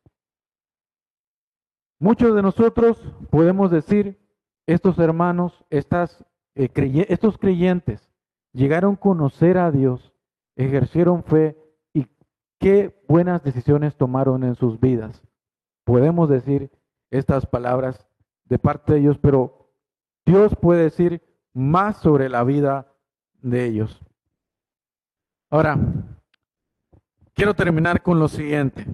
[2.00, 4.18] Muchos de nosotros podemos decir,
[4.66, 6.70] estos hermanos, estas, eh,
[7.08, 8.08] estos creyentes
[8.52, 10.12] llegaron a conocer a Dios,
[10.56, 11.56] ejercieron fe
[11.92, 12.06] y
[12.58, 15.22] qué buenas decisiones tomaron en sus vidas.
[15.84, 16.70] Podemos decir
[17.10, 18.06] estas palabras
[18.44, 19.72] de parte de ellos, pero
[20.24, 22.92] Dios puede decir más sobre la vida
[23.40, 24.00] de ellos.
[25.50, 25.78] Ahora,
[27.34, 28.86] quiero terminar con lo siguiente.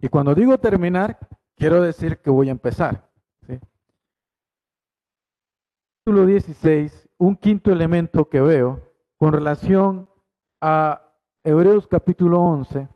[0.00, 1.18] Y cuando digo terminar,
[1.58, 3.08] quiero decir que voy a empezar.
[6.04, 10.08] Capítulo 16, un quinto elemento que veo con relación
[10.60, 11.12] a
[11.44, 12.88] Hebreos capítulo 11,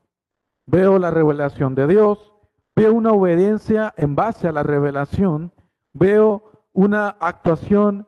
[0.67, 2.33] veo la revelación de Dios,
[2.75, 5.53] veo una obediencia en base a la revelación
[5.93, 8.07] veo una actuación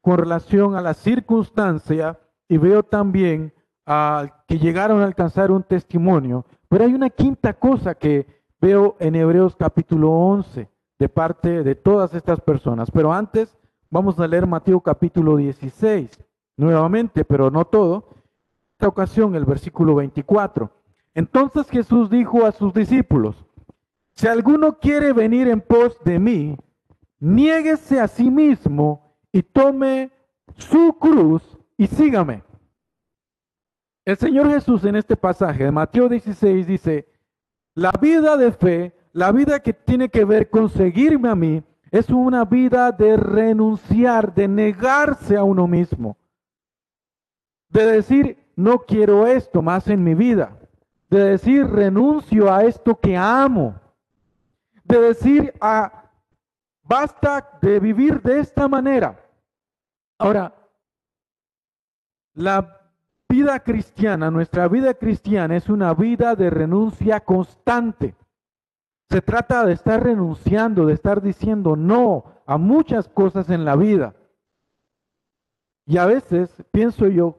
[0.00, 3.54] con relación a la circunstancia y veo también
[4.46, 6.44] que llegaron a alcanzar un testimonio.
[6.68, 12.14] Pero hay una quinta cosa que veo en Hebreos capítulo 11 de parte de todas
[12.14, 12.90] estas personas.
[12.90, 13.54] Pero antes
[13.90, 16.08] vamos a leer Mateo capítulo 16
[16.56, 18.08] nuevamente, pero no todo.
[18.72, 20.70] Esta ocasión el versículo 24.
[21.12, 23.36] Entonces Jesús dijo a sus discípulos,
[24.14, 26.56] si alguno quiere venir en pos de mí,
[27.20, 30.10] niéguese a sí mismo y tome
[30.56, 31.42] su cruz
[31.76, 32.42] y sígame.
[34.06, 37.13] El Señor Jesús en este pasaje de Mateo 16 dice,
[37.74, 42.10] la vida de fe, la vida que tiene que ver con seguirme a mí, es
[42.10, 46.16] una vida de renunciar, de negarse a uno mismo,
[47.68, 50.58] de decir, no quiero esto más en mi vida,
[51.08, 53.80] de decir, renuncio a esto que amo,
[54.84, 56.04] de decir, a
[56.84, 59.18] Basta de vivir de esta manera.
[60.18, 60.54] Ahora,
[62.34, 62.83] la
[63.28, 68.14] vida cristiana, nuestra vida cristiana es una vida de renuncia constante.
[69.10, 74.14] Se trata de estar renunciando, de estar diciendo no a muchas cosas en la vida.
[75.86, 77.38] Y a veces pienso yo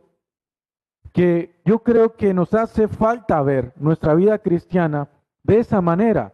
[1.12, 5.10] que yo creo que nos hace falta ver nuestra vida cristiana
[5.44, 6.34] de esa manera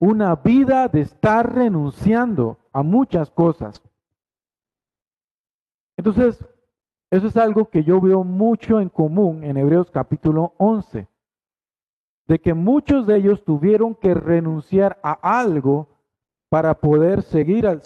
[0.00, 3.82] una vida de estar renunciando a muchas cosas.
[5.96, 6.44] Entonces,
[7.10, 11.08] eso es algo que yo veo mucho en común en Hebreos capítulo 11,
[12.28, 15.88] de que muchos de ellos tuvieron que renunciar a algo
[16.48, 17.82] para poder seguir al,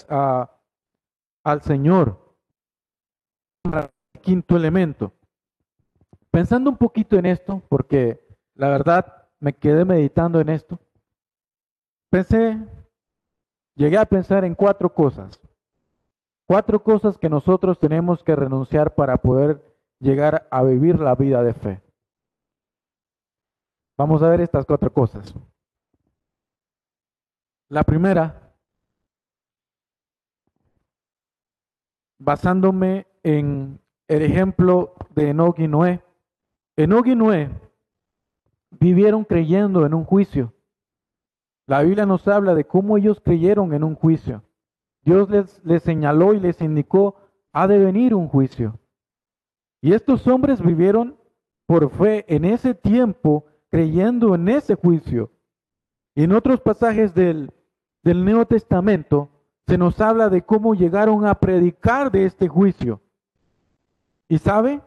[1.43, 2.19] al Señor.
[4.21, 5.13] Quinto elemento.
[6.31, 8.21] Pensando un poquito en esto, porque
[8.55, 10.79] la verdad me quedé meditando en esto.
[12.11, 12.59] Pensé,
[13.75, 15.41] llegué a pensar en cuatro cosas.
[16.47, 19.63] Cuatro cosas que nosotros tenemos que renunciar para poder
[19.99, 21.83] llegar a vivir la vida de fe.
[23.97, 25.35] Vamos a ver estas cuatro cosas.
[27.71, 28.55] La primera,
[32.19, 36.05] basándome en el ejemplo de Enoch y Noé.
[36.77, 37.51] Enoch y Noé
[38.71, 40.53] vivieron creyendo en un juicio.
[41.67, 44.43] La Biblia nos habla de cómo ellos creyeron en un juicio.
[45.05, 47.17] Dios les, señaló y les indicó,
[47.53, 48.79] ha de venir un juicio.
[49.81, 51.17] Y estos hombres vivieron
[51.67, 55.31] por fe en ese tiempo, creyendo en ese juicio.
[56.15, 57.53] Y en otros pasajes del,
[58.03, 59.31] del Nuevo Testamento
[59.67, 63.01] se nos habla de cómo llegaron a predicar de este juicio.
[64.29, 64.81] Y sabe,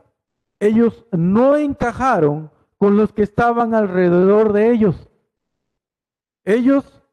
[0.60, 5.08] ellos no encajaron con los que estaban alrededor de ellos.
[6.44, 7.04] Ellos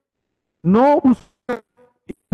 [0.62, 1.02] no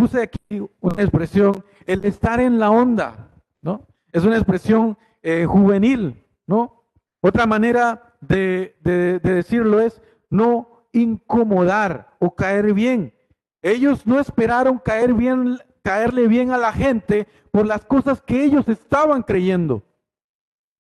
[0.01, 3.29] puse aquí una expresión, el estar en la onda,
[3.61, 3.87] ¿no?
[4.13, 6.87] Es una expresión eh, juvenil, ¿no?
[7.21, 13.15] Otra manera de, de decirlo es no incomodar o caer bien.
[13.61, 18.67] Ellos no esperaron caer bien, caerle bien a la gente por las cosas que ellos
[18.69, 19.83] estaban creyendo.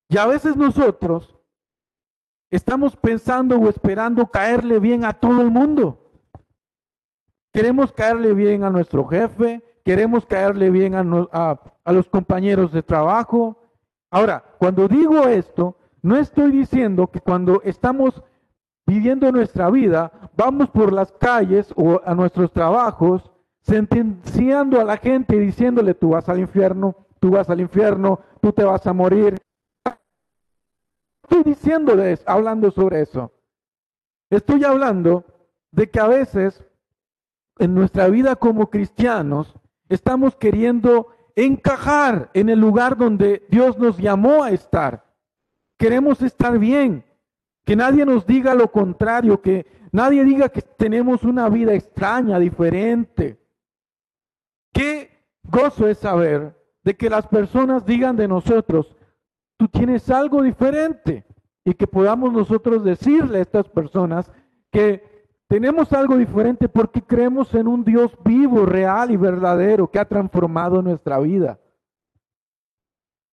[0.08, 1.36] Y a veces nosotros
[2.50, 5.99] estamos pensando o esperando caerle bien a todo el mundo.
[7.52, 11.02] Queremos caerle bien a nuestro jefe, queremos caerle bien a,
[11.92, 13.56] los compañeros de trabajo.
[14.10, 18.22] Ahora, cuando digo esto, no estoy diciendo que cuando estamos
[18.86, 23.30] viviendo nuestra vida, vamos por las calles o a nuestros trabajos,
[23.62, 28.52] sentenciando a la gente y diciéndole, tú vas al infierno, tú vas al infierno, tú
[28.52, 29.36] te vas a morir.
[31.24, 33.32] Estoy diciéndoles, hablando sobre eso.
[34.30, 35.24] Estoy hablando
[35.72, 36.64] de que a veces
[37.60, 39.54] en nuestra vida como cristianos
[39.88, 45.04] estamos queriendo encajar en el lugar donde Dios nos llamó a estar.
[45.78, 47.04] Queremos estar bien,
[47.64, 53.38] que nadie nos diga lo contrario, que nadie diga que tenemos una vida extraña, diferente.
[54.72, 55.10] Qué
[55.42, 58.96] gozo es saber de que las personas digan de nosotros,
[59.56, 61.26] tú tienes algo diferente
[61.64, 64.30] y que podamos nosotros decirle a estas personas
[64.70, 65.09] que
[65.50, 70.80] tenemos algo diferente porque creemos en un Dios vivo, real y verdadero que ha transformado
[70.80, 71.58] nuestra vida.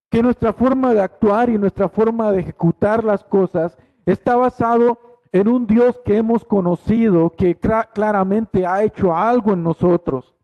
[0.09, 4.99] Que nuestra forma de actuar y nuestra forma de ejecutar las cosas está basado
[5.31, 7.55] en un Dios que hemos conocido, que
[7.93, 10.35] claramente ha hecho algo en nosotros.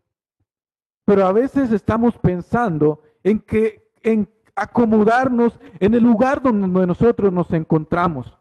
[1.04, 7.52] Pero a veces estamos pensando en que en acomodarnos en el lugar donde nosotros nos
[7.52, 8.32] encontramos.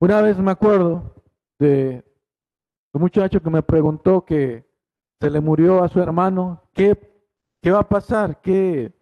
[0.00, 1.13] Una vez me acuerdo
[1.58, 2.04] de
[2.92, 4.64] un muchacho que me preguntó que
[5.20, 6.96] se le murió a su hermano, ¿qué,
[7.60, 8.40] qué va a pasar?
[8.40, 8.92] ¿Qué,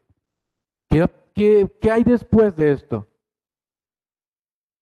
[0.88, 3.08] qué, qué, hay después de esto?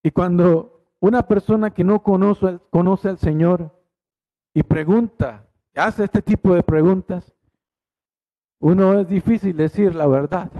[0.03, 3.75] Y cuando una persona que no conoce, conoce al Señor
[4.53, 7.33] y pregunta, hace este tipo de preguntas,
[8.59, 10.51] uno es difícil decir la verdad.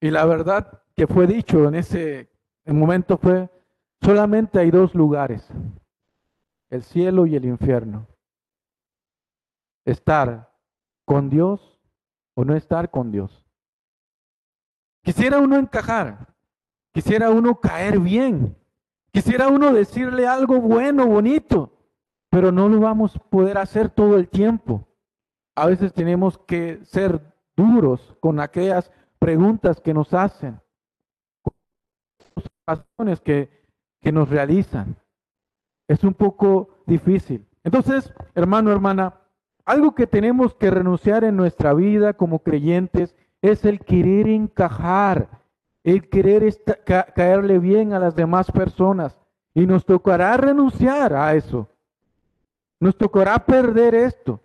[0.00, 2.30] Y la verdad que fue dicho en ese
[2.66, 3.48] momento fue,
[4.02, 5.48] Solamente hay dos lugares,
[6.70, 8.06] el cielo y el infierno.
[9.84, 10.52] Estar
[11.04, 11.80] con Dios
[12.34, 13.44] o no estar con Dios.
[15.02, 16.34] Quisiera uno encajar,
[16.92, 18.56] quisiera uno caer bien,
[19.12, 21.72] quisiera uno decirle algo bueno, bonito,
[22.28, 24.86] pero no lo vamos a poder hacer todo el tiempo.
[25.54, 27.20] A veces tenemos que ser
[27.56, 30.60] duros con aquellas preguntas que nos hacen,
[31.42, 33.65] con que
[34.06, 34.94] que nos realizan.
[35.88, 37.44] Es un poco difícil.
[37.64, 39.14] Entonces, hermano, hermana,
[39.64, 45.28] algo que tenemos que renunciar en nuestra vida como creyentes es el querer encajar,
[45.82, 46.54] el querer
[47.16, 49.18] caerle bien a las demás personas.
[49.54, 51.68] Y nos tocará renunciar a eso.
[52.78, 54.40] Nos tocará perder esto,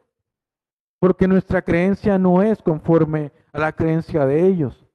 [0.97, 4.87] porque nuestra creencia no es conforme a la creencia de ellos.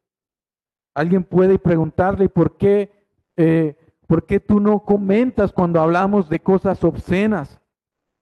[0.92, 2.90] Alguien puede preguntarle por qué
[3.36, 3.76] eh,
[4.06, 7.60] ¿Por qué tú no comentas cuando hablamos de cosas obscenas?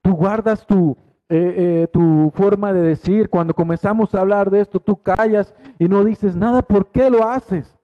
[0.02, 0.96] Tú guardas tu,
[1.28, 3.28] eh, eh, tu forma de decir.
[3.28, 6.62] Cuando comenzamos a hablar de esto, tú callas y no dices nada.
[6.62, 7.78] ¿Por qué lo haces?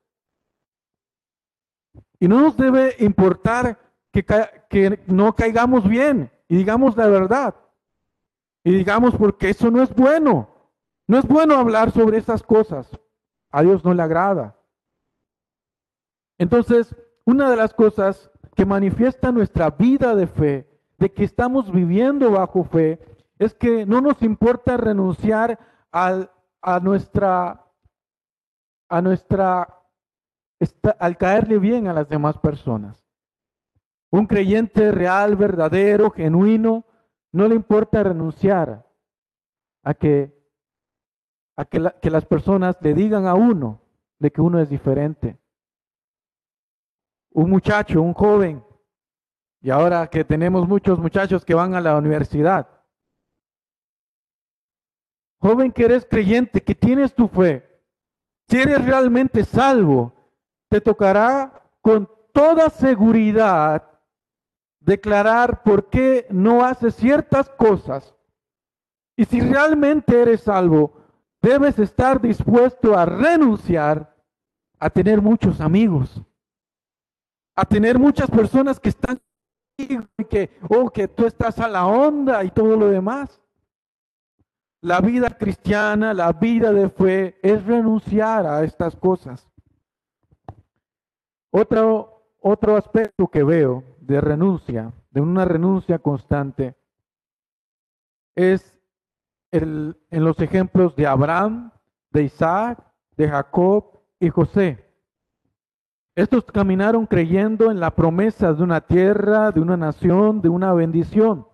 [2.19, 3.79] Y no nos debe importar
[4.13, 4.25] que,
[4.69, 7.55] que no caigamos bien y digamos la verdad.
[8.65, 10.49] Y digamos porque eso no es bueno.
[11.07, 12.91] No es bueno hablar sobre esas cosas.
[13.51, 14.57] A Dios no le agrada.
[16.39, 16.95] Entonces,
[17.31, 20.69] una de las cosas que manifiesta nuestra vida de fe,
[20.99, 22.99] de que estamos viviendo bajo fe,
[23.39, 25.59] es que no nos importa renunciar
[25.93, 27.65] al, a nuestra,
[28.89, 29.79] a nuestra,
[30.99, 33.03] al caerle bien a las demás personas.
[34.11, 36.85] Un creyente real, verdadero, genuino,
[37.33, 38.85] no le importa renunciar
[39.85, 40.37] a que,
[41.57, 43.81] a que, que las personas le digan a uno
[44.19, 45.40] de que uno es diferente
[47.33, 48.65] un muchacho, un joven,
[49.61, 52.69] y ahora que tenemos muchos muchachos que van a la universidad.
[55.39, 57.67] Joven que eres creyente, que tienes tu fe,
[58.49, 60.13] si eres realmente salvo,
[60.69, 63.89] te tocará con toda seguridad
[64.81, 68.15] declarar por qué no haces ciertas cosas.
[69.17, 70.95] Y si realmente eres salvo,
[71.43, 74.17] debes estar dispuesto a renunciar
[74.79, 76.23] a tener muchos amigos
[77.57, 79.21] a tener muchas personas que están
[79.77, 83.41] y que, oh, que tú estás a la onda y todo lo demás.
[84.83, 89.47] La vida cristiana, la vida de fe es renunciar a estas cosas.
[91.51, 96.77] Otro, otro aspecto que veo de renuncia, de una renuncia constante,
[98.35, 98.79] es
[99.51, 101.73] el, en los ejemplos de Abraham,
[102.11, 102.83] de Isaac,
[103.17, 104.90] de Jacob y José.
[106.21, 111.47] Estos caminaron creyendo en la promesa de una tierra, de una nación, de una bendición.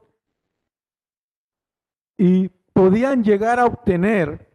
[2.18, 4.52] Y podían llegar a obtener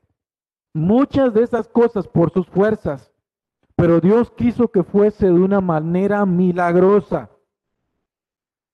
[0.74, 3.10] muchas de esas cosas por sus fuerzas,
[3.78, 7.30] pero Dios quiso que fuese de una manera milagrosa.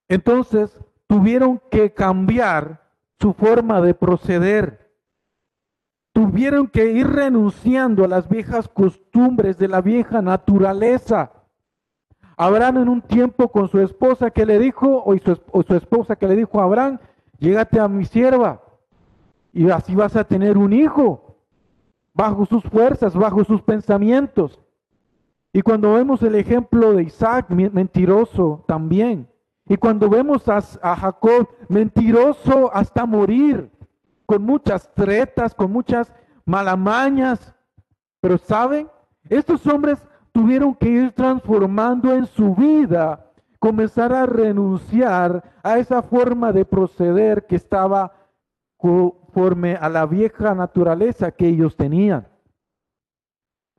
[0.08, 0.76] Entonces
[1.06, 2.82] tuvieron que cambiar
[3.20, 4.87] su forma de proceder.
[6.18, 11.30] Tuvieron que ir renunciando a las viejas costumbres de la vieja naturaleza.
[12.36, 16.26] Abraham en un tiempo con su esposa que le dijo, o su, su esposa que
[16.26, 16.98] le dijo a Abraham,
[17.38, 18.60] llégate a mi sierva
[19.52, 21.36] y así vas a tener un hijo
[22.12, 24.58] bajo sus fuerzas, bajo sus pensamientos.
[25.52, 29.28] Y cuando vemos el ejemplo de Isaac, mentiroso también,
[29.68, 30.60] y cuando vemos a,
[30.96, 33.70] Jacob mentiroso hasta morir,
[34.28, 36.12] con muchas tretas, con muchas
[36.44, 37.54] malamañas,
[38.20, 38.86] pero saben,
[39.30, 39.98] estos hombres
[40.32, 47.46] tuvieron que ir transformando en su vida, comenzar a renunciar a esa forma de proceder
[47.46, 48.12] que estaba
[48.76, 52.28] conforme a la vieja naturaleza que ellos tenían.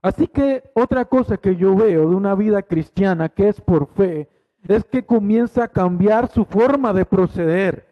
[0.02, 4.28] Así que otra cosa que yo veo de una vida cristiana que es por fe,
[4.68, 7.89] es que comienza a cambiar su forma de proceder.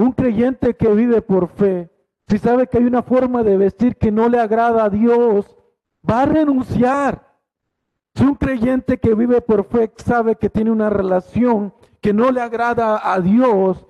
[0.00, 1.90] Un creyente que vive por fe,
[2.26, 5.54] si sabe que hay una forma de vestir que no le agrada a Dios,
[6.08, 7.36] va a renunciar.
[8.14, 12.40] Si un creyente que vive por fe sabe que tiene una relación que no le
[12.40, 13.86] agrada a Dios,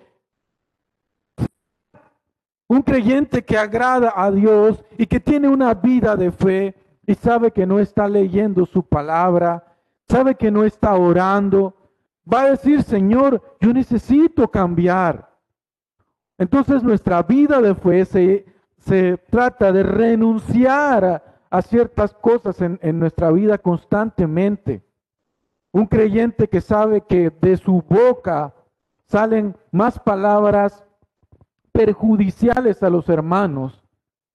[2.66, 6.74] un creyente que agrada a Dios y que tiene una vida de fe
[7.06, 9.76] y sabe que no está leyendo su palabra,
[10.08, 11.72] sabe que no está orando,
[12.26, 15.29] va a decir, Señor, yo necesito cambiar.
[16.40, 18.06] Entonces nuestra vida de fe
[18.78, 24.82] se, trata de renunciar a, ciertas cosas en, en nuestra vida constantemente.
[25.70, 28.54] Un creyente que sabe que de su boca
[29.06, 30.82] salen más palabras
[31.72, 33.84] perjudiciales a los hermanos,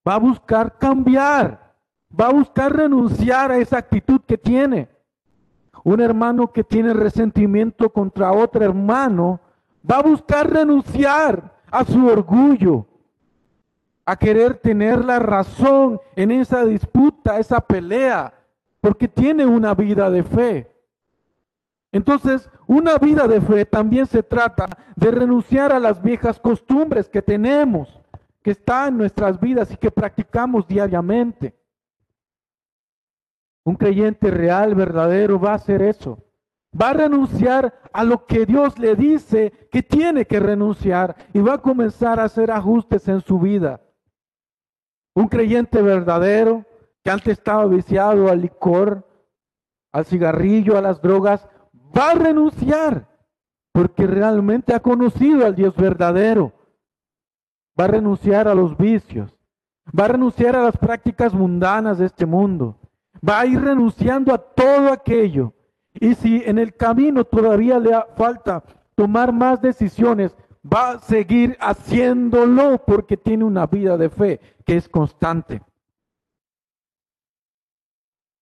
[0.08, 1.74] va a buscar cambiar,
[2.18, 4.90] va a buscar renunciar a esa actitud que tiene.
[5.84, 9.40] Un hermano que tiene resentimiento contra otro hermano
[9.90, 12.86] va a buscar renunciar a su orgullo,
[14.06, 18.34] a querer tener la razón en esa disputa, esa pelea,
[18.80, 20.72] porque tiene una vida de fe.
[21.92, 27.22] Entonces, una vida de fe también se trata de renunciar a las viejas costumbres que
[27.22, 28.00] tenemos,
[28.42, 31.56] que están en nuestras vidas y que practicamos diariamente.
[33.66, 36.25] Un creyente real, verdadero, va a hacer eso.
[36.80, 41.54] Va a renunciar a lo que Dios le dice que tiene que renunciar y va
[41.54, 43.82] a comenzar a hacer ajustes en su vida.
[45.14, 46.66] Un creyente verdadero
[47.04, 49.08] que antes estaba viciado al licor,
[49.94, 51.48] al cigarrillo, a las drogas,
[51.98, 53.08] va a renunciar
[53.72, 56.52] porque realmente ha conocido al Dios verdadero.
[57.80, 59.34] Va a renunciar a los vicios,
[59.98, 62.78] va a renunciar a las prácticas mundanas de este mundo
[63.28, 65.54] va a ir renunciando a todo aquello.
[66.00, 68.64] Y si en el camino todavía le falta
[68.96, 74.90] tomar más decisiones, va a seguir haciéndolo porque tiene una vida de fe que es
[74.90, 75.62] constante.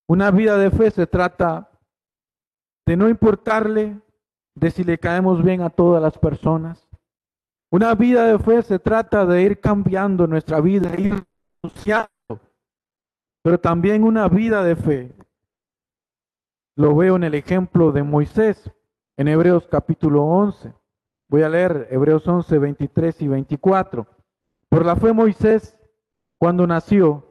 [0.07, 1.69] Una vida de fe se trata
[2.85, 3.99] de no importarle
[4.55, 6.87] de si le caemos bien a todas las personas.
[7.71, 11.23] Una vida de fe se trata de ir cambiando nuestra vida, ir
[11.63, 12.13] renunciando
[13.43, 15.11] pero también una vida de fe.
[16.75, 18.71] Lo veo en el ejemplo de Moisés,
[19.15, 20.73] en Hebreos capítulo 11.
[21.29, 24.07] Voy a leer Hebreos 11, 23 y 24.
[24.69, 25.77] Por la fe Moisés,
[26.39, 27.27] cuando nació,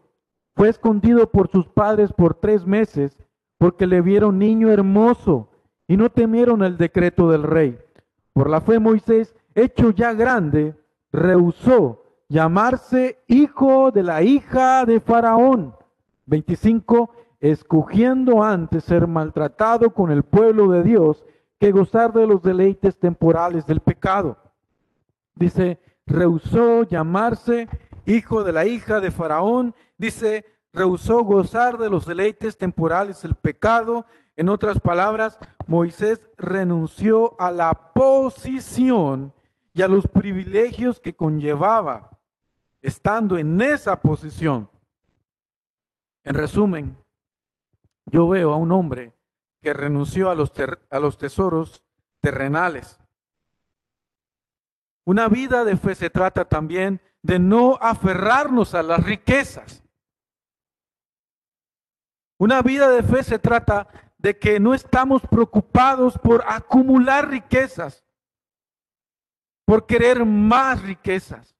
[0.55, 3.19] fue escondido por sus padres por tres meses,
[3.59, 5.51] porque le vieron niño hermoso
[5.89, 7.81] y no temieron el decreto del rey.
[8.33, 10.77] Por la fe Moisés, hecho ya grande,
[11.11, 15.75] rehusó llamarse hijo de la hija de Faraón
[16.27, 17.11] 25,
[17.43, 21.25] escogiendo antes ser maltratado con el pueblo de Dios
[21.59, 24.39] que gozar de los deleites temporales del pecado.
[25.35, 27.69] Dice, rehusó llamarse
[28.07, 29.75] hijo de la hija de Faraón.
[29.99, 34.07] Dice, rehusó gozar de los deleites temporales del pecado.
[34.37, 35.37] En otras palabras,
[35.67, 39.33] Moisés renunció a la posición
[39.75, 42.21] y a los privilegios que conllevaba
[42.81, 44.69] estando en esa posición.
[46.25, 46.97] En resumen,
[48.07, 49.13] yo veo a un hombre
[49.61, 50.53] que renunció a los,
[50.91, 51.83] a los tesoros
[52.21, 52.99] terrenales.
[55.05, 59.83] Una vida de fe se trata también de no aferrarnos a las riquezas.
[62.39, 63.89] Una vida de fe se trata
[64.19, 68.05] de que no estamos preocupados por acumular riquezas,
[69.65, 71.57] por querer más riquezas.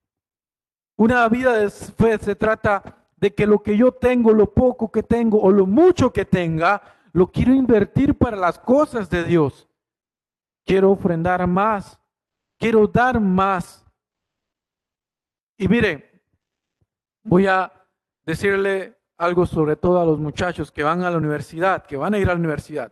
[0.97, 5.05] Una vida de fe se trata de que lo que yo tengo, lo poco que
[5.05, 9.69] tengo o lo mucho que tenga, lo quiero invertir para las cosas de Dios.
[10.67, 12.01] Quiero ofrendar más,
[12.59, 13.87] quiero dar más.
[15.57, 16.25] Y mire,
[17.23, 17.73] voy a
[18.27, 22.19] decirle algo sobre todo a los muchachos que van a la universidad, que van a
[22.19, 22.91] ir a la universidad.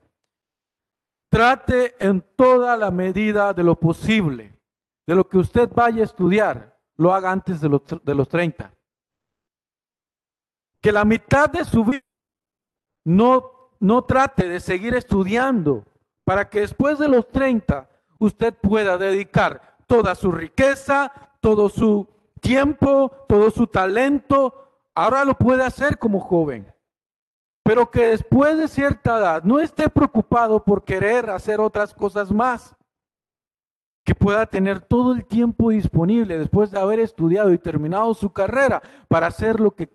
[1.29, 4.57] Trate en toda la medida de lo posible,
[5.09, 8.73] de lo que usted vaya a estudiar, lo haga antes de los, de los 30
[10.81, 12.05] que la mitad de su vida
[13.05, 15.85] no, no trate de seguir estudiando
[16.25, 22.09] para que después de los 30 usted pueda dedicar toda su riqueza, todo su
[22.41, 24.55] tiempo, todo su talento.
[24.95, 26.73] Ahora lo puede hacer como joven.
[27.63, 32.75] Pero que después de cierta edad no esté preocupado por querer hacer otras cosas más
[34.11, 38.83] que pueda tener todo el tiempo disponible después de haber estudiado y terminado su carrera
[39.07, 39.89] para hacer lo que,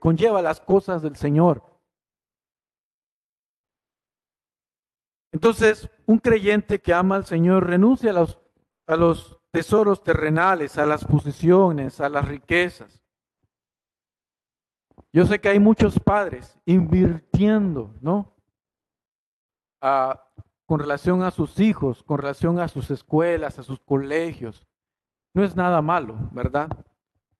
[0.00, 1.62] conlleva las cosas del Señor.
[5.30, 8.40] Entonces, un creyente que ama al Señor renuncia a los,
[8.88, 13.00] a los tesoros terrenales, a las posiciones, a las riquezas.
[15.12, 18.34] Yo sé que hay muchos padres invirtiendo, ¿no?
[19.80, 20.27] A
[20.68, 24.66] con relación a sus hijos, con relación a sus escuelas, a sus colegios.
[25.32, 26.68] No es nada malo, ¿verdad?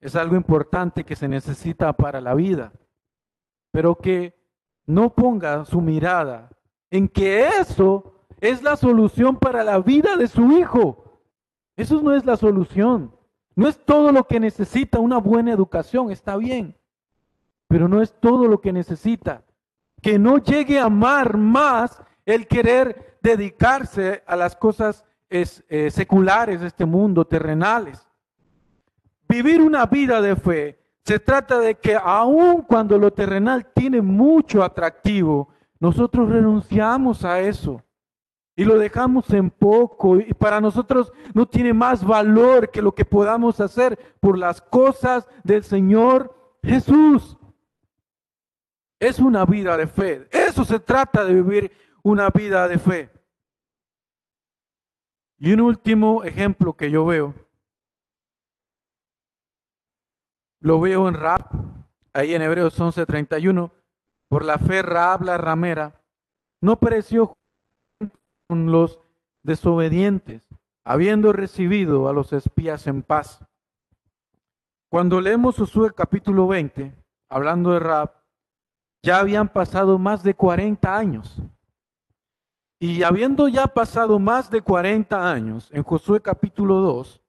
[0.00, 2.72] Es algo importante que se necesita para la vida,
[3.70, 4.34] pero que
[4.86, 6.48] no ponga su mirada
[6.90, 11.20] en que eso es la solución para la vida de su hijo.
[11.76, 13.14] Eso no es la solución.
[13.54, 16.78] No es todo lo que necesita una buena educación, está bien,
[17.66, 19.44] pero no es todo lo que necesita.
[20.00, 26.66] Que no llegue a amar más el querer dedicarse a las cosas eh, seculares de
[26.66, 28.06] este mundo, terrenales.
[29.26, 34.62] Vivir una vida de fe se trata de que aun cuando lo terrenal tiene mucho
[34.62, 35.48] atractivo,
[35.80, 37.82] nosotros renunciamos a eso
[38.54, 43.06] y lo dejamos en poco y para nosotros no tiene más valor que lo que
[43.06, 47.38] podamos hacer por las cosas del Señor Jesús.
[49.00, 50.28] Es una vida de fe.
[50.30, 53.10] Eso se trata de vivir una vida de fe.
[55.38, 57.34] Y un último ejemplo que yo veo,
[60.60, 61.48] lo veo en Rab,
[62.12, 63.70] ahí en Hebreos 11:31,
[64.28, 66.02] por la fe Rab la ramera,
[66.60, 67.34] no pereció
[68.48, 68.98] con los
[69.44, 70.48] desobedientes,
[70.84, 73.44] habiendo recibido a los espías en paz.
[74.90, 76.94] Cuando leemos Josué capítulo 20,
[77.28, 78.12] hablando de Rab,
[79.04, 81.40] ya habían pasado más de 40 años
[82.80, 87.20] y habiendo ya pasado más de 40 años, en Josué capítulo 2,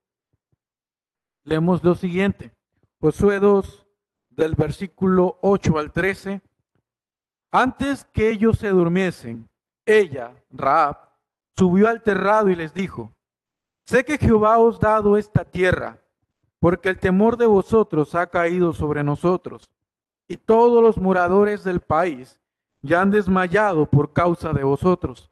[1.44, 2.54] leemos lo siguiente.
[3.02, 3.88] Josué 2,
[4.30, 6.42] del versículo 8 al 13.
[7.52, 9.50] Antes que ellos se durmiesen,
[9.88, 10.98] ella, Raab,
[11.58, 13.12] subió al terrado y les dijo,
[13.88, 16.00] sé que Jehová os ha dado esta tierra,
[16.60, 19.72] porque el temor de vosotros ha caído sobre nosotros,
[20.28, 22.40] y todos los moradores del país
[22.84, 25.28] ya han desmayado por causa de vosotros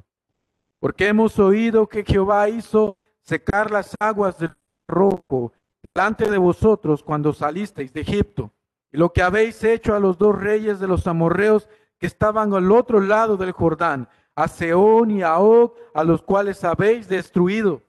[0.79, 4.55] porque hemos oído que Jehová hizo secar las aguas del
[4.87, 5.53] rojo
[5.93, 8.51] delante de vosotros cuando salisteis de Egipto,
[8.91, 11.67] y lo que habéis hecho a los dos reyes de los amorreos
[11.97, 16.63] que estaban al otro lado del Jordán, a Seón y a Og, a los cuales
[16.63, 17.81] habéis destruido.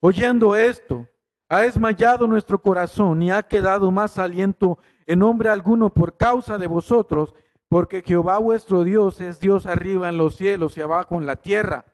[0.00, 1.06] Oyendo esto,
[1.48, 6.66] ha desmayado nuestro corazón y ha quedado más aliento en hombre alguno por causa de
[6.66, 7.34] vosotros,
[7.68, 11.84] porque Jehová vuestro Dios es Dios arriba en los cielos y abajo en la tierra.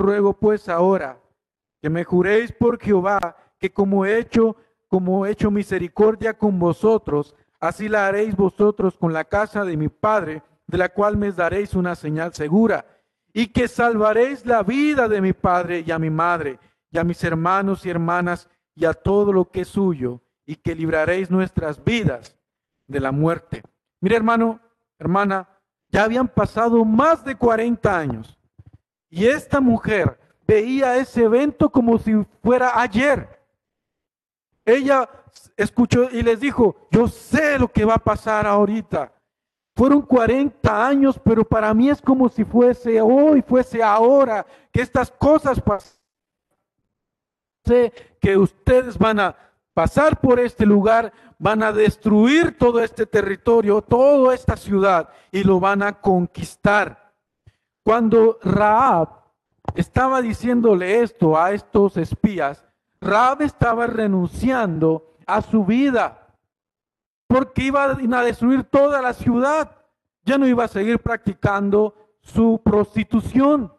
[0.00, 1.20] Ruego pues ahora
[1.80, 4.56] que me juréis por Jehová que como he hecho,
[4.88, 9.88] como he hecho misericordia con vosotros, así la haréis vosotros con la casa de mi
[9.88, 12.86] padre, de la cual me daréis una señal segura,
[13.32, 16.58] y que salvaréis la vida de mi padre y a mi madre,
[16.90, 20.74] y a mis hermanos y hermanas, y a todo lo que es suyo, y que
[20.74, 22.38] libraréis nuestras vidas
[22.86, 23.62] de la muerte.
[24.00, 24.60] Mire hermano,
[24.98, 25.48] hermana,
[25.90, 28.39] ya habían pasado más de 40 años
[29.10, 33.40] y esta mujer veía ese evento como si fuera ayer.
[34.64, 35.08] Ella
[35.56, 39.12] escuchó y les dijo, yo sé lo que va a pasar ahorita.
[39.76, 45.10] Fueron 40 años, pero para mí es como si fuese hoy, fuese ahora, que estas
[45.10, 45.98] cosas pasan.
[47.64, 49.36] Sé que ustedes van a
[49.74, 55.60] pasar por este lugar, van a destruir todo este territorio, toda esta ciudad y lo
[55.60, 57.09] van a conquistar.
[57.90, 59.08] Cuando Raab
[59.74, 62.64] estaba diciéndole esto a estos espías,
[63.00, 66.36] Raab estaba renunciando a su vida
[67.26, 69.76] porque iba a destruir toda la ciudad.
[70.22, 73.74] Ya no iba a seguir practicando su prostitución.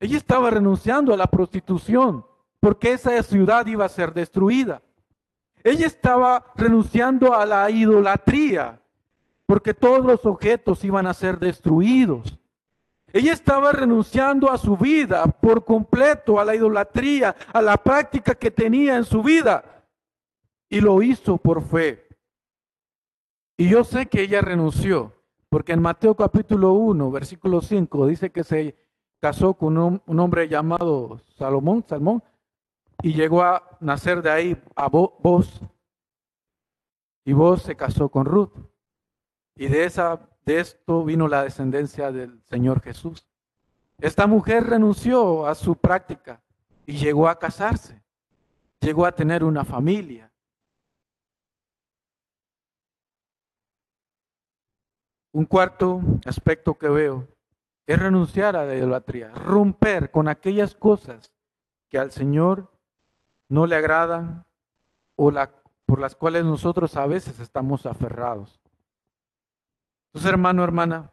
[0.00, 2.26] Ella estaba renunciando a la prostitución
[2.58, 4.82] porque esa ciudad iba a ser destruida.
[5.62, 8.80] Ella estaba renunciando a la idolatría
[9.46, 12.36] porque todos los objetos iban a ser destruidos.
[13.16, 18.50] Ella estaba renunciando a su vida por completo, a la idolatría, a la práctica que
[18.50, 19.86] tenía en su vida.
[20.68, 22.06] Y lo hizo por fe.
[23.56, 25.14] Y yo sé que ella renunció,
[25.48, 28.76] porque en Mateo capítulo 1, versículo 5, dice que se
[29.18, 32.22] casó con un, hombre llamado Salomón, Salmón,
[33.00, 35.62] y llegó a nacer de ahí a vos.
[37.24, 38.52] Y vos se casó con Ruth.
[39.54, 43.26] Y de, esa, de esto vino la descendencia del Señor Jesús.
[43.98, 46.40] Esta mujer renunció a su práctica
[46.86, 48.00] y llegó a casarse.
[48.80, 50.30] Llegó a tener una familia.
[55.32, 57.28] Un cuarto aspecto que veo
[57.86, 61.32] es renunciar a la idolatría, romper con aquellas cosas
[61.90, 62.72] que al Señor
[63.48, 64.46] no le agradan
[65.16, 65.50] o la,
[65.84, 68.60] por las cuales nosotros a veces estamos aferrados.
[70.16, 71.12] Entonces, hermano, hermana,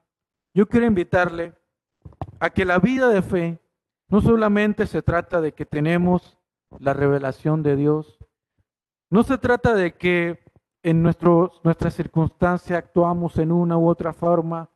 [0.53, 1.53] yo quiero invitarle
[2.39, 3.59] a que la vida de fe
[4.07, 6.37] no solamente se trata de que tenemos
[6.79, 8.17] la revelación de Dios,
[9.09, 10.39] no se trata de que
[10.83, 14.69] en nuestro, nuestra circunstancia actuamos en una u otra forma,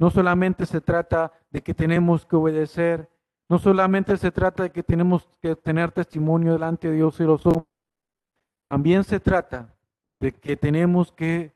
[0.00, 3.08] no solamente se trata de que tenemos que obedecer,
[3.48, 7.46] no solamente se trata de que tenemos que tener testimonio delante de Dios y los
[7.46, 7.68] hombres,
[8.68, 9.72] también se trata
[10.18, 11.54] de que tenemos que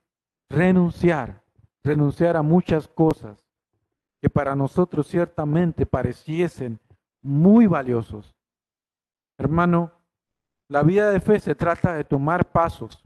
[0.48, 1.43] renunciar,
[1.85, 3.45] renunciar a muchas cosas
[4.20, 6.80] que para nosotros ciertamente pareciesen
[7.22, 8.35] muy valiosos.
[9.39, 9.93] Hermano,
[10.68, 13.05] la vida de fe se trata de tomar pasos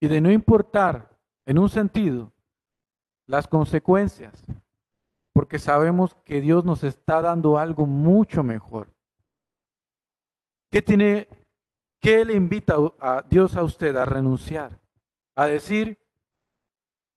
[0.00, 2.32] y de no importar en un sentido
[3.26, 4.42] las consecuencias,
[5.34, 8.88] porque sabemos que Dios nos está dando algo mucho mejor.
[10.70, 11.28] ¿Qué tiene,
[12.00, 14.80] qué le invita a Dios a usted a renunciar?
[15.36, 15.98] A decir,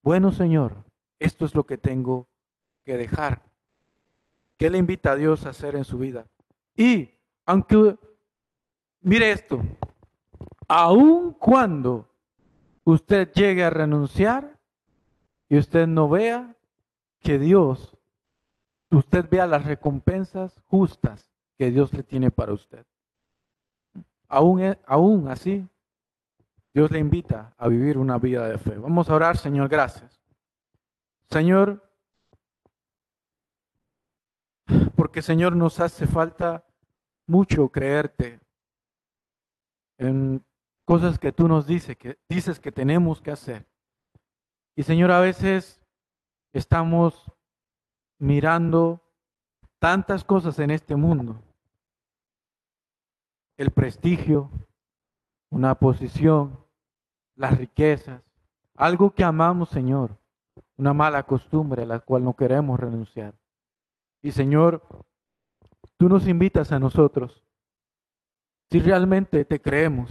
[0.02, 0.84] bueno Señor,
[1.20, 2.28] esto es lo que tengo
[2.84, 3.42] que dejar.
[4.58, 6.26] ¿Qué le invita a Dios a hacer en su vida?
[6.76, 7.10] Y
[7.46, 7.98] aunque,
[9.02, 9.62] mire esto,
[10.68, 12.08] aun cuando
[12.84, 14.62] usted llegue a renunciar,
[15.52, 16.56] y usted no vea
[17.20, 17.98] que Dios,
[18.90, 22.86] usted vea las recompensas justas que Dios le tiene para usted.
[24.30, 25.68] Aún, e, aún así,
[26.74, 28.78] Dios le invita a vivir una vida de fe.
[28.78, 30.22] Vamos a orar, Señor, gracias.
[31.30, 31.84] Señor,
[34.96, 36.66] porque Señor nos hace falta
[37.28, 38.40] mucho creerte
[39.98, 40.44] en
[40.86, 43.68] cosas que tú nos dices que, dices que tenemos que hacer.
[44.76, 45.82] Y Señor, a veces
[46.54, 47.32] estamos
[48.18, 49.02] mirando
[49.80, 51.42] tantas cosas en este mundo.
[53.58, 54.50] El prestigio,
[55.50, 56.61] una posición,
[57.42, 58.22] las riquezas,
[58.76, 60.12] algo que amamos, Señor,
[60.78, 63.34] una mala costumbre a la cual no queremos renunciar.
[64.22, 64.84] Y Señor,
[65.98, 67.44] tú nos invitas a nosotros,
[68.70, 70.10] si realmente te creemos,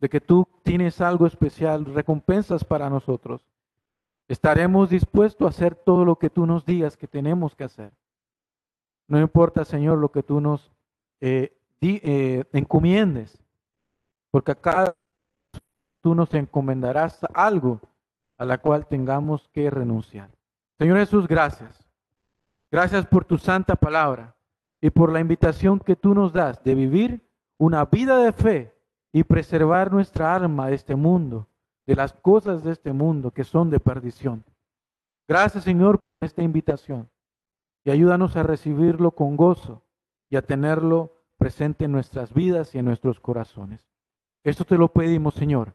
[0.00, 3.42] de que tú tienes algo especial, recompensas para nosotros,
[4.26, 7.92] estaremos dispuestos a hacer todo lo que tú nos digas que tenemos que hacer.
[9.08, 10.72] No importa, Señor, lo que tú nos
[11.20, 13.38] eh, eh, encomiendes,
[14.30, 14.94] porque acá
[16.04, 17.80] tú nos encomendarás algo
[18.36, 20.28] a la cual tengamos que renunciar.
[20.76, 21.82] Señor Jesús, gracias.
[22.70, 24.36] Gracias por tu santa palabra
[24.82, 27.26] y por la invitación que tú nos das de vivir
[27.56, 28.74] una vida de fe
[29.12, 31.48] y preservar nuestra alma de este mundo,
[31.86, 34.44] de las cosas de este mundo que son de perdición.
[35.26, 37.08] Gracias Señor por esta invitación
[37.82, 39.82] y ayúdanos a recibirlo con gozo
[40.28, 43.80] y a tenerlo presente en nuestras vidas y en nuestros corazones.
[44.42, 45.74] Esto te lo pedimos Señor,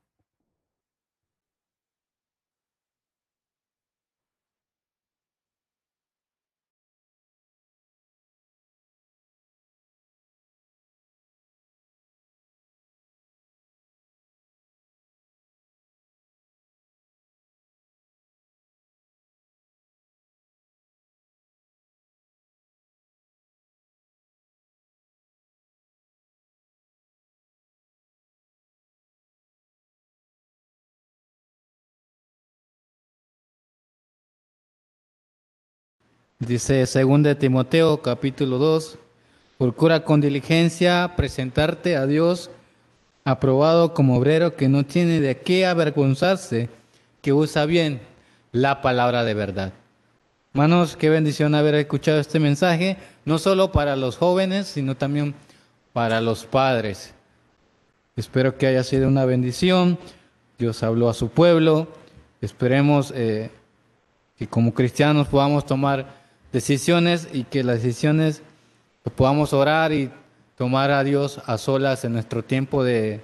[36.41, 38.97] Dice 2 Timoteo capítulo 2,
[39.59, 42.49] procura con diligencia presentarte a Dios
[43.23, 46.67] aprobado como obrero que no tiene de qué avergonzarse,
[47.21, 48.01] que usa bien
[48.51, 49.73] la palabra de verdad.
[50.55, 55.35] Hermanos, qué bendición haber escuchado este mensaje, no solo para los jóvenes, sino también
[55.93, 57.13] para los padres.
[58.15, 59.99] Espero que haya sido una bendición.
[60.57, 61.87] Dios habló a su pueblo.
[62.41, 63.51] Esperemos eh,
[64.39, 66.20] que como cristianos podamos tomar
[66.51, 68.41] decisiones y que las decisiones
[69.15, 70.11] podamos orar y
[70.57, 73.21] tomar a Dios a solas en nuestro tiempo de,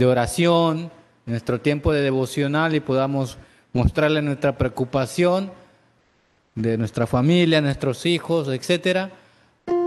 [0.00, 0.90] oración,
[1.26, 3.38] en nuestro tiempo de devocional y podamos
[3.72, 5.52] mostrarle nuestra preocupación
[6.54, 9.10] de nuestra familia, nuestros hijos, etcétera,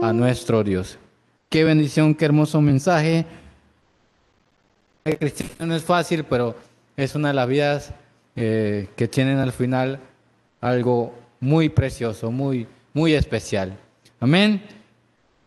[0.02, 0.98] a nuestro Dios.
[1.50, 3.26] Qué bendición, qué hermoso mensaje.
[5.04, 6.56] El cristiano no es fácil, pero
[6.96, 7.92] es una de las vidas
[8.36, 10.00] eh, que tienen al final
[10.62, 13.78] algo muy precioso, muy, muy especial.
[14.20, 14.62] Amén.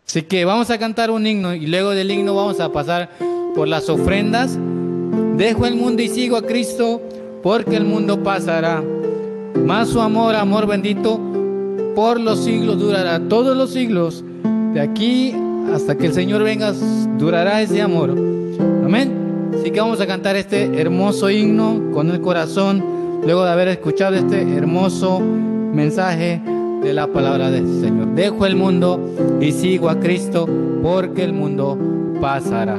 [0.07, 3.11] Así que vamos a cantar un himno y luego del himno vamos a pasar
[3.55, 4.59] por las ofrendas.
[5.37, 7.01] Dejo el mundo y sigo a Cristo
[7.43, 8.83] porque el mundo pasará.
[9.65, 11.21] Más su amor, amor bendito,
[11.95, 13.21] por los siglos durará.
[13.29, 14.25] Todos los siglos,
[14.73, 15.35] de aquí
[15.73, 16.73] hasta que el Señor venga,
[17.19, 18.11] durará ese amor.
[18.85, 19.51] Amén.
[19.55, 22.83] Así que vamos a cantar este hermoso himno con el corazón,
[23.25, 25.23] luego de haber escuchado este hermoso
[25.73, 26.41] mensaje
[26.83, 28.15] de la palabra del Señor.
[28.15, 30.49] Dejo el mundo y sigo a Cristo
[30.83, 31.79] porque el mundo
[32.21, 32.77] pasará.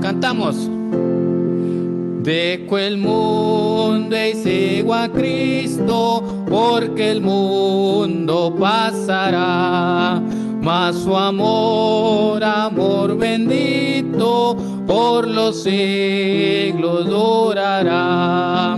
[0.00, 0.70] Cantamos.
[2.22, 10.20] Dejo el mundo y sigo a Cristo porque el mundo pasará
[10.66, 18.76] mas su amor, amor bendito, por los siglos durará.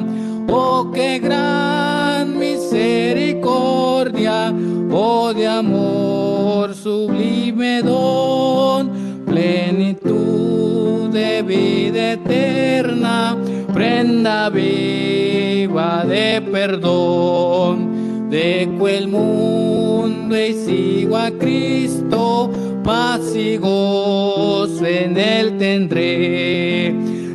[0.51, 4.53] Oh, qué gran misericordia,
[4.93, 13.35] oh de amor sublime don, plenitud de vida eterna,
[13.73, 18.29] prenda viva de perdón.
[18.29, 22.51] Dejo el mundo y sigo a Cristo,
[22.85, 26.95] paz en él tendré.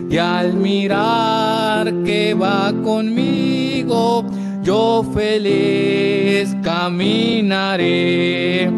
[0.10, 4.26] Y al mirar que va conmigo,
[4.62, 8.72] yo feliz caminaré.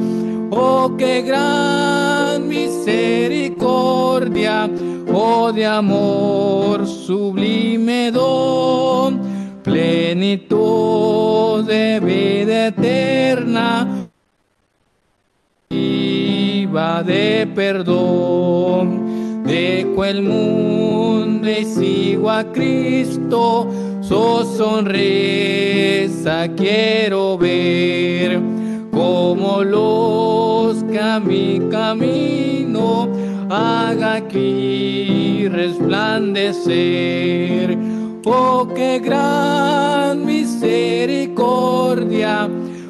[0.52, 4.70] Oh, qué gran misericordia,
[5.14, 9.36] oh de amor sublime don
[9.66, 13.85] plenitud de vida eterna,
[17.04, 19.44] de perdón.
[19.46, 23.70] Dejo el mundo y sigo a Cristo,
[24.02, 28.40] su sonrisa quiero ver,
[28.92, 33.08] como luz que a mi camino
[33.50, 37.78] haga aquí resplandecer
[38.28, 42.50] Oh, qué gran misericordia,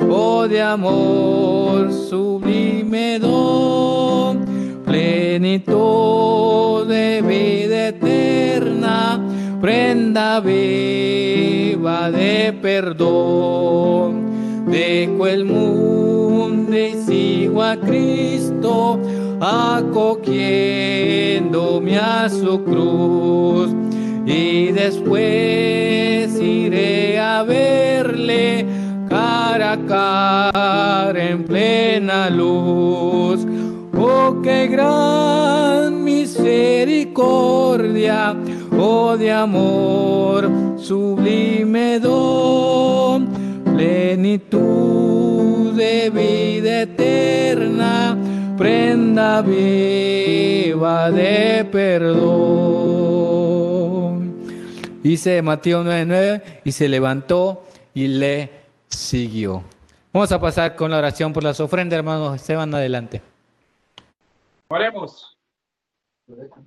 [0.10, 4.45] oh de amor sublime don,
[4.86, 9.20] plenitud de vida eterna,
[9.62, 14.24] prenda viva de perdón.
[14.68, 18.99] Dejo el mundo y sigo a Cristo,
[19.39, 23.74] acogiéndome a su cruz
[24.26, 28.66] y después iré a verle
[29.58, 33.47] cara a en plena luz.
[33.97, 38.36] Oh, qué gran misericordia,
[38.78, 43.30] oh de amor, sublime don,
[43.64, 48.18] plenitud de vida eterna,
[48.58, 52.26] prenda viva de perdón.
[55.01, 58.64] Dice Mateo 9:9 y se levantó y le
[59.06, 59.64] siguió.
[60.12, 62.36] Vamos a pasar con la oración por las ofrendas, hermanos.
[62.36, 63.22] Esteban, adelante.
[64.68, 65.38] Oremos.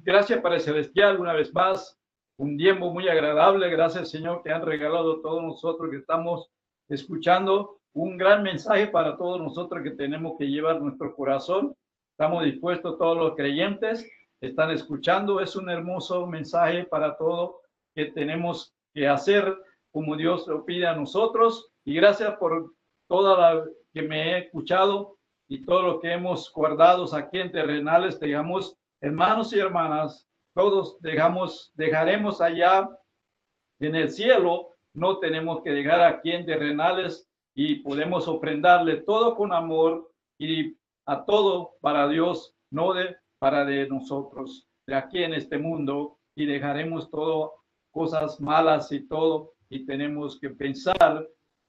[0.04, 1.98] Gracias para el celestial una vez más.
[2.36, 3.68] Un tiempo muy agradable.
[3.68, 6.48] Gracias, Señor, que han regalado a todos nosotros que estamos
[6.88, 11.74] escuchando un gran mensaje para todos nosotros que tenemos que llevar nuestro corazón.
[12.12, 14.08] Estamos dispuestos, todos los creyentes
[14.40, 15.40] están escuchando.
[15.40, 17.56] Es un hermoso mensaje para todos
[17.96, 19.56] que tenemos que hacer
[19.90, 21.70] como Dios lo pide a nosotros.
[21.88, 22.74] Y gracias por
[23.08, 23.64] toda la
[23.94, 25.16] que me he escuchado
[25.48, 31.72] y todo lo que hemos guardado aquí en Terrenales, digamos, hermanos y hermanas, todos dejamos,
[31.76, 32.90] dejaremos allá
[33.80, 39.54] en el cielo, no tenemos que llegar aquí en terrenales y podemos ofrendarle todo con
[39.54, 40.76] amor y
[41.06, 46.18] a todo para Dios, no de para de nosotros, de aquí en este mundo.
[46.36, 47.54] Y dejaremos todo
[47.90, 51.26] cosas malas y todo y tenemos que pensar,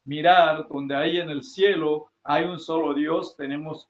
[0.09, 3.87] mirar donde hay en el cielo hay un solo Dios, tenemos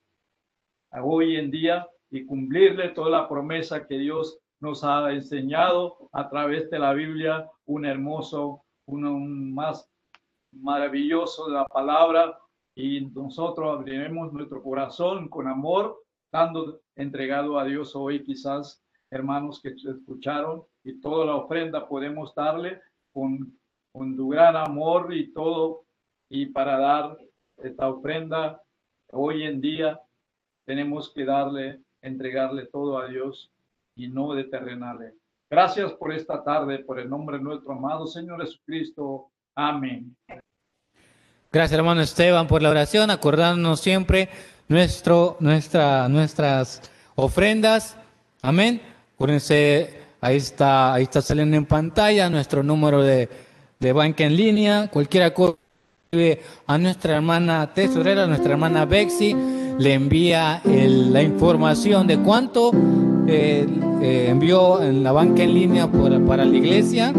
[0.92, 6.70] hoy en día y cumplirle toda la promesa que Dios nos ha enseñado a través
[6.70, 9.90] de la Biblia, un hermoso, uno más
[10.52, 12.38] maravilloso de la palabra.
[12.76, 19.70] Y nosotros abriremos nuestro corazón con amor, dando entregado a Dios hoy quizás hermanos que
[19.70, 22.82] escucharon y toda la ofrenda podemos darle
[23.14, 23.58] con,
[23.94, 25.86] con tu gran amor y todo
[26.30, 27.18] y para dar
[27.58, 28.62] esta ofrenda
[29.12, 30.00] hoy en día
[30.66, 33.52] tenemos que darle, entregarle todo a Dios
[33.96, 35.16] y no deterrenarle.
[35.50, 39.32] Gracias por esta tarde, por el nombre de nuestro amado Señor Jesucristo.
[39.56, 40.16] Amén.
[41.52, 44.30] Gracias, hermano Esteban, por la oración, acordándonos siempre
[44.68, 46.84] nuestro, nuestra, nuestras
[47.16, 47.98] ofrendas.
[48.44, 48.80] Amén.
[49.16, 53.28] Acuérdense, ahí está, ahí está saliendo en pantalla nuestro número de,
[53.80, 54.88] de banca en línea.
[54.92, 55.58] Cualquier cosa
[56.66, 59.36] a nuestra hermana tesorera, nuestra hermana Bexi,
[59.78, 62.72] le envía la información de cuánto
[63.28, 63.68] eh,
[64.02, 67.14] eh, envió en la banca en línea para la iglesia,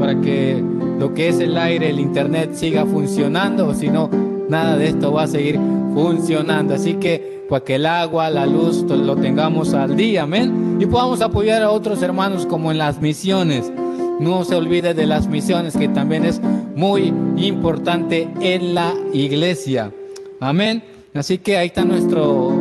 [0.00, 0.60] para que
[0.98, 4.10] lo que es el aire, el internet siga funcionando, si no,
[4.48, 5.60] nada de esto va a seguir
[5.94, 6.74] funcionando.
[6.74, 11.20] Así que para que el agua, la luz, lo tengamos al día, amén, y podamos
[11.20, 13.72] apoyar a otros hermanos como en las misiones.
[14.18, 16.40] No se olvide de las misiones, que también es
[16.74, 19.92] muy importante en la iglesia.
[20.40, 20.82] Amén.
[21.14, 22.52] Así que ahí está nuestro,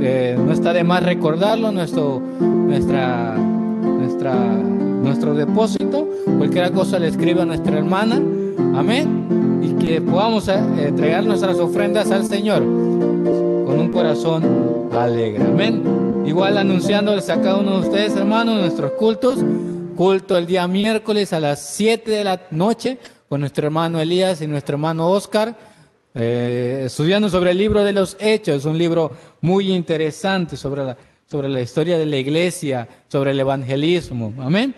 [0.00, 6.08] eh, no está de más recordarlo, nuestro, nuestra, nuestra, nuestro depósito.
[6.38, 8.16] Cualquier cosa le escriba a nuestra hermana.
[8.74, 9.60] Amén.
[9.62, 15.42] Y que podamos eh, entregar nuestras ofrendas al Señor con un corazón alegre.
[15.44, 15.82] Amén.
[16.24, 19.38] Igual anunciándoles a cada uno de ustedes, hermanos, nuestros cultos
[19.96, 22.98] culto el día miércoles a las 7 de la noche
[23.32, 25.56] con nuestro hermano Elías y nuestro hermano Oscar,
[26.14, 29.10] eh, estudiando sobre el libro de los Hechos, un libro
[29.40, 30.98] muy interesante sobre la,
[31.30, 34.34] sobre la historia de la iglesia, sobre el evangelismo.
[34.38, 34.74] Amén.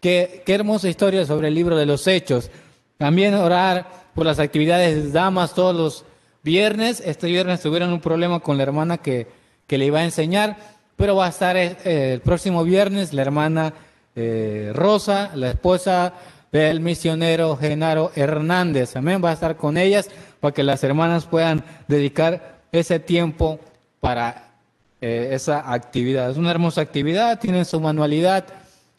[0.00, 2.50] Qué, qué hermosa historia sobre el libro de los Hechos.
[2.96, 6.04] También orar por las actividades de damas todos los
[6.42, 7.02] viernes.
[7.04, 9.26] Este viernes tuvieron un problema con la hermana que,
[9.66, 10.56] que le iba a enseñar,
[10.96, 11.76] pero va a estar eh,
[12.14, 13.74] el próximo viernes la hermana
[14.16, 16.14] eh, Rosa, la esposa
[16.52, 18.96] del misionero Genaro Hernández.
[18.96, 19.22] Amén.
[19.24, 20.08] Va a estar con ellas
[20.40, 23.58] para que las hermanas puedan dedicar ese tiempo
[24.00, 24.52] para
[25.00, 26.30] eh, esa actividad.
[26.30, 28.46] Es una hermosa actividad, tienen su manualidad.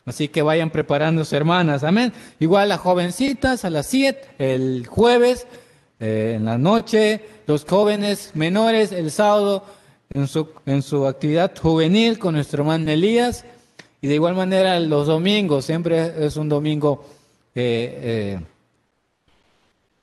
[0.06, 1.84] Así que vayan preparándose, hermanas.
[1.84, 2.14] Amén.
[2.39, 5.45] Igual las jovencitas a las 7, el jueves,
[6.00, 9.66] eh, en la noche, los jóvenes menores el sábado
[10.14, 13.45] en su, en su actividad juvenil con nuestro hermano Elías.
[14.02, 17.06] Y de igual manera los domingos, siempre es un domingo
[17.62, 18.39] eh,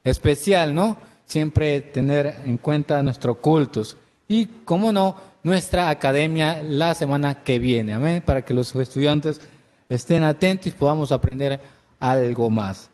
[0.04, 0.96] especial, ¿no?
[1.24, 3.96] Siempre tener en cuenta nuestros cultos.
[4.28, 9.40] Y, como no, nuestra academia la semana que viene, amén, para que los estudiantes
[9.88, 11.60] estén atentos y podamos aprender
[12.00, 12.90] algo más.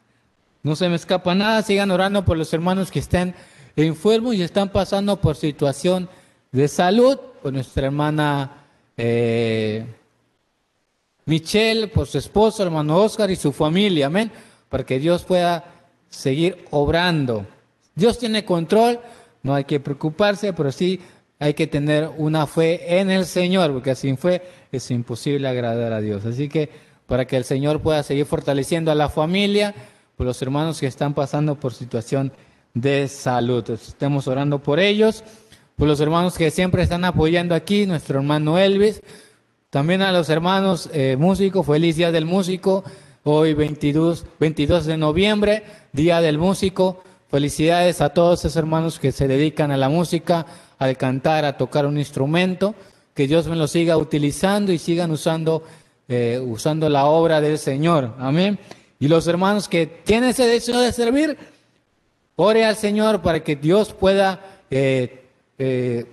[0.63, 3.35] No se me escapa nada, sigan orando por los hermanos que estén
[3.75, 6.09] enfermos y están pasando por situación
[6.53, 8.65] de salud, por nuestra hermana
[8.97, 9.87] eh,
[11.25, 14.31] Michelle, por su esposo, hermano Oscar y su familia, amén,
[14.73, 15.67] para que Dios pueda
[16.09, 17.45] seguir obrando.
[17.95, 19.01] Dios tiene control,
[19.43, 20.99] no hay que preocuparse, pero sí
[21.39, 24.41] hay que tener una fe en el Señor, porque sin fe
[24.73, 26.25] es imposible agradar a Dios.
[26.25, 26.71] Así que
[27.07, 29.75] para que el Señor pueda seguir fortaleciendo a la familia,
[30.17, 32.33] por los hermanos que están pasando por situación
[32.73, 33.69] de salud.
[33.69, 35.23] Estemos orando por ellos,
[35.77, 39.03] por los hermanos que siempre están apoyando aquí, nuestro hermano Elvis,
[39.69, 42.85] también a los hermanos eh, músicos, feliz Día del Músico,
[43.25, 45.63] hoy 22, 22 de noviembre,
[45.93, 47.03] Día del Músico.
[47.31, 50.47] Felicidades a todos esos hermanos que se dedican a la música,
[50.79, 52.75] al cantar, a tocar un instrumento.
[53.15, 55.63] Que Dios me lo siga utilizando y sigan usando,
[56.09, 58.15] eh, usando la obra del Señor.
[58.19, 58.59] Amén.
[58.99, 61.37] Y los hermanos que tienen ese deseo de servir,
[62.37, 65.25] ore al Señor para que Dios pueda eh,
[65.59, 66.07] eh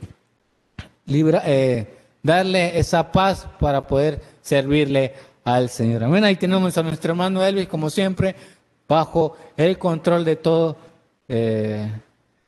[1.05, 1.43] librar
[2.21, 5.13] darle esa paz para poder servirle
[5.55, 6.03] al Señor.
[6.03, 6.23] Amén.
[6.23, 8.35] Ahí tenemos a nuestro hermano Elvis, como siempre,
[8.87, 10.77] bajo el control de todo
[11.27, 11.91] eh,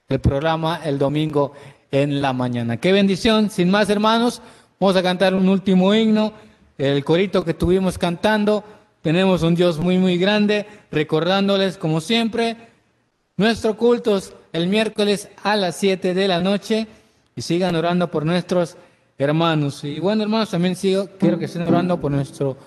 [0.07, 1.53] el programa el domingo
[1.91, 2.77] en la mañana.
[2.77, 3.49] Qué bendición.
[3.49, 4.41] Sin más, hermanos,
[4.79, 6.33] vamos a cantar un último himno.
[6.77, 8.63] el corito que estuvimos cantando.
[9.01, 12.55] Tenemos un Dios muy, muy grande, recordándoles como siempre
[13.37, 16.87] nuestros cultos el miércoles a las 7 de la noche
[17.35, 18.77] y sigan orando por nuestros
[19.17, 19.83] hermanos.
[19.83, 22.57] Y bueno, hermanos, también sigo, quiero que estén orando por nuestro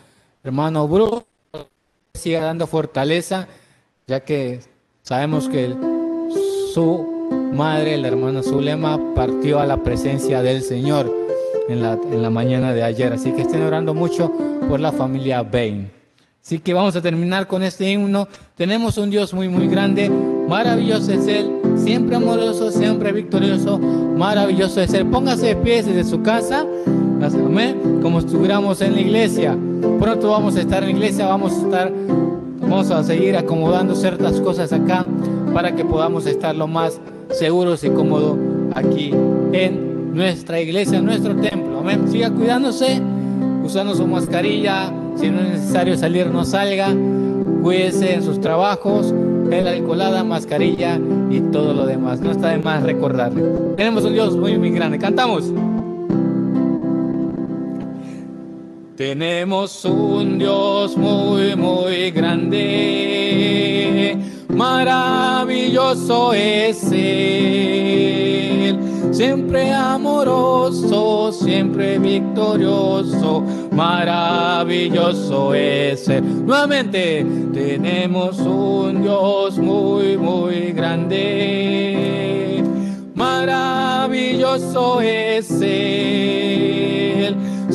[0.45, 1.25] hermano Bruno,
[2.13, 3.49] siga dando fortaleza,
[4.07, 4.61] ya que
[5.03, 5.75] sabemos que
[6.73, 11.11] su madre, la hermana Zulema, partió a la presencia del Señor
[11.69, 13.13] en la, en la mañana de ayer.
[13.13, 14.31] Así que estén orando mucho
[14.69, 15.91] por la familia Bain.
[16.45, 18.29] Así que vamos a terminar con este himno.
[18.55, 20.11] Tenemos un Dios muy, muy grande.
[20.11, 23.79] Maravilloso es Él, siempre amoroso, siempre victorioso.
[23.79, 25.07] Maravilloso es Él.
[25.07, 26.67] Póngase de pies desde su casa,
[27.33, 29.57] amén, como estuviéramos en la iglesia.
[29.99, 31.93] Pronto vamos a estar en la iglesia, vamos a estar,
[32.61, 35.07] vamos a seguir acomodando ciertas cosas acá
[35.55, 37.01] para que podamos estar lo más
[37.31, 38.37] seguros y cómodos
[38.75, 39.13] aquí
[39.53, 41.79] en nuestra iglesia, en nuestro templo.
[41.79, 42.07] Amén.
[42.09, 43.01] Siga cuidándose,
[43.65, 44.93] usando su mascarilla.
[45.17, 46.89] Si no es necesario salir, no salga.
[47.63, 49.15] Cuídese en sus trabajos,
[49.51, 51.01] el alcoholada, mascarilla
[51.31, 52.21] y todo lo demás.
[52.21, 53.43] No está de más recordarle.
[53.77, 54.99] Tenemos un Dios muy, muy grande.
[54.99, 55.51] Cantamos.
[58.97, 62.57] Tenemos un Dios muy, muy grande.
[64.49, 68.79] Maravilloso es Él.
[69.11, 73.43] Siempre amoroso, siempre victorioso.
[73.73, 76.47] Maravilloso es Él.
[76.47, 82.63] Nuevamente, tenemos un Dios muy, muy grande.
[83.17, 86.94] Maravilloso es Él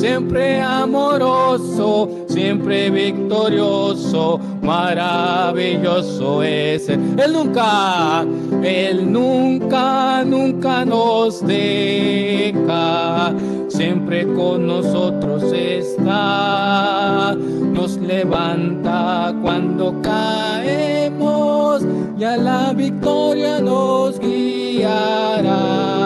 [0.00, 7.16] siempre amoroso, siempre victorioso, maravilloso es Él.
[7.22, 8.24] Él nunca,
[8.62, 13.34] Él nunca, nunca nos deja,
[13.68, 21.84] siempre con nosotros está, nos levanta cuando caemos
[22.18, 25.99] y a la victoria nos guiará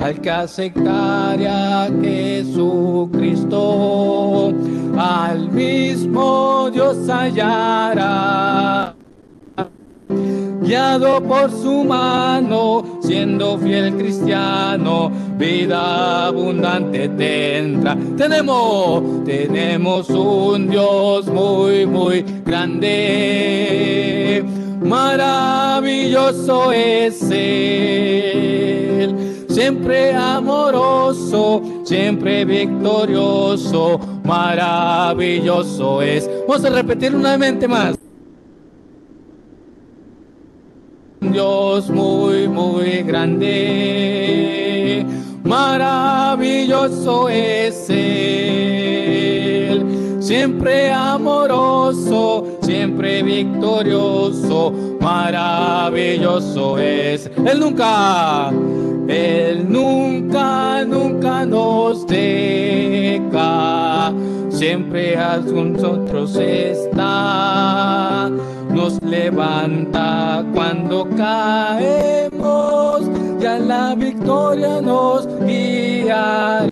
[0.00, 3.58] al que aceptare a Jesucristo,
[4.96, 8.94] al mismo Dios hallará.
[10.60, 17.96] Guiado por su mano, siendo fiel cristiano, vida abundante tendrá.
[18.16, 24.44] Tenemos, tenemos un Dios muy, muy grande.
[24.82, 29.27] Maravilloso es Él
[29.58, 36.30] siempre amoroso, siempre victorioso, maravilloso es.
[36.46, 37.98] Vamos a repetir nuevamente más.
[41.20, 43.44] Dios muy, muy grande,
[45.42, 49.84] maravilloso es Él,
[50.20, 54.72] siempre amoroso, siempre victorioso,
[55.18, 57.30] maravilloso es.
[57.44, 58.50] Él nunca,
[59.08, 63.42] Él nunca, nunca nos deja,
[64.48, 68.30] siempre a nosotros está,
[68.70, 73.02] nos levanta cuando caemos,
[73.40, 76.68] ya la victoria nos guiará.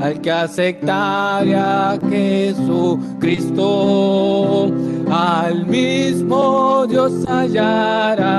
[0.00, 4.70] Al que aceptare a Jesucristo,
[5.10, 8.30] al mismo Dios hallará.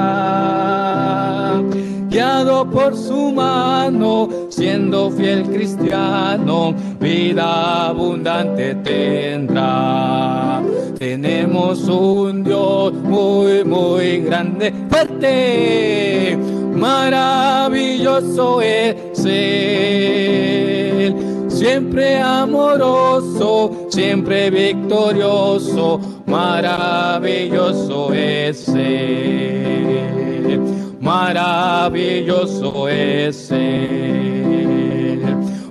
[2.07, 10.61] Guiado por su mano, siendo fiel cristiano, vida abundante tendrá.
[10.99, 16.37] Tenemos un Dios muy, muy grande, fuerte,
[16.75, 21.32] maravilloso es Él.
[21.63, 30.59] Siempre amoroso, siempre victorioso, maravilloso es Él.
[30.99, 35.23] Maravilloso es Él.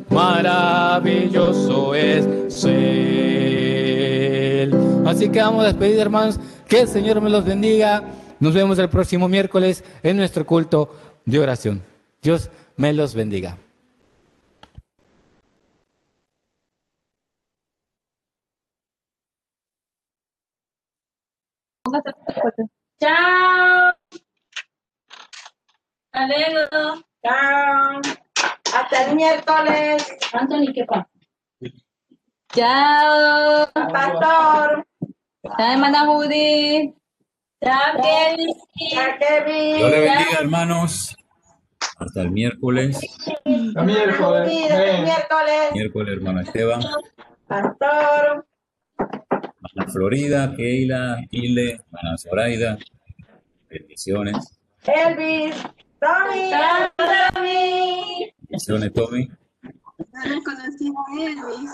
[0.09, 3.93] Maravilloso es Él.
[5.05, 6.41] Así que vamos a despedir, hermanos.
[6.69, 8.03] Que el Señor me los bendiga.
[8.41, 10.97] Nos vemos el próximo miércoles en nuestro culto
[11.27, 11.83] de oración.
[12.23, 12.49] Dios
[12.79, 13.59] me los bendiga.
[23.01, 23.93] Chao.
[26.13, 27.03] Hasta luego.
[27.23, 28.01] Chao.
[28.75, 30.19] Hasta el miércoles.
[30.33, 31.09] Anthony, ¿qué pasa?
[32.55, 33.67] Chao.
[33.73, 34.87] Pastor.
[35.57, 36.95] Chao, hermana Judy.
[37.63, 38.55] Chao, Kevin.
[38.91, 39.77] Chao, Kevin.
[39.77, 41.17] Dios le bendiga, hermanos.
[41.99, 43.01] Hasta el miércoles.
[43.45, 44.49] El miércoles.
[44.49, 45.73] Desde el miércoles.
[45.73, 46.81] Miércoles, hermano Esteban.
[47.47, 48.47] Pastor.
[49.75, 52.79] Hermana Florida, Keila, Ile, hermana Zoraida.
[53.71, 54.59] Bendiciones.
[54.85, 55.57] Elvis.
[55.99, 56.51] Tommy.
[56.99, 58.35] Tommy.
[58.49, 59.29] Bendiciones, Tommy.
[60.13, 61.71] No conocí a Elvis.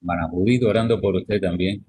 [0.00, 1.84] Hermana Judith, orando por usted también.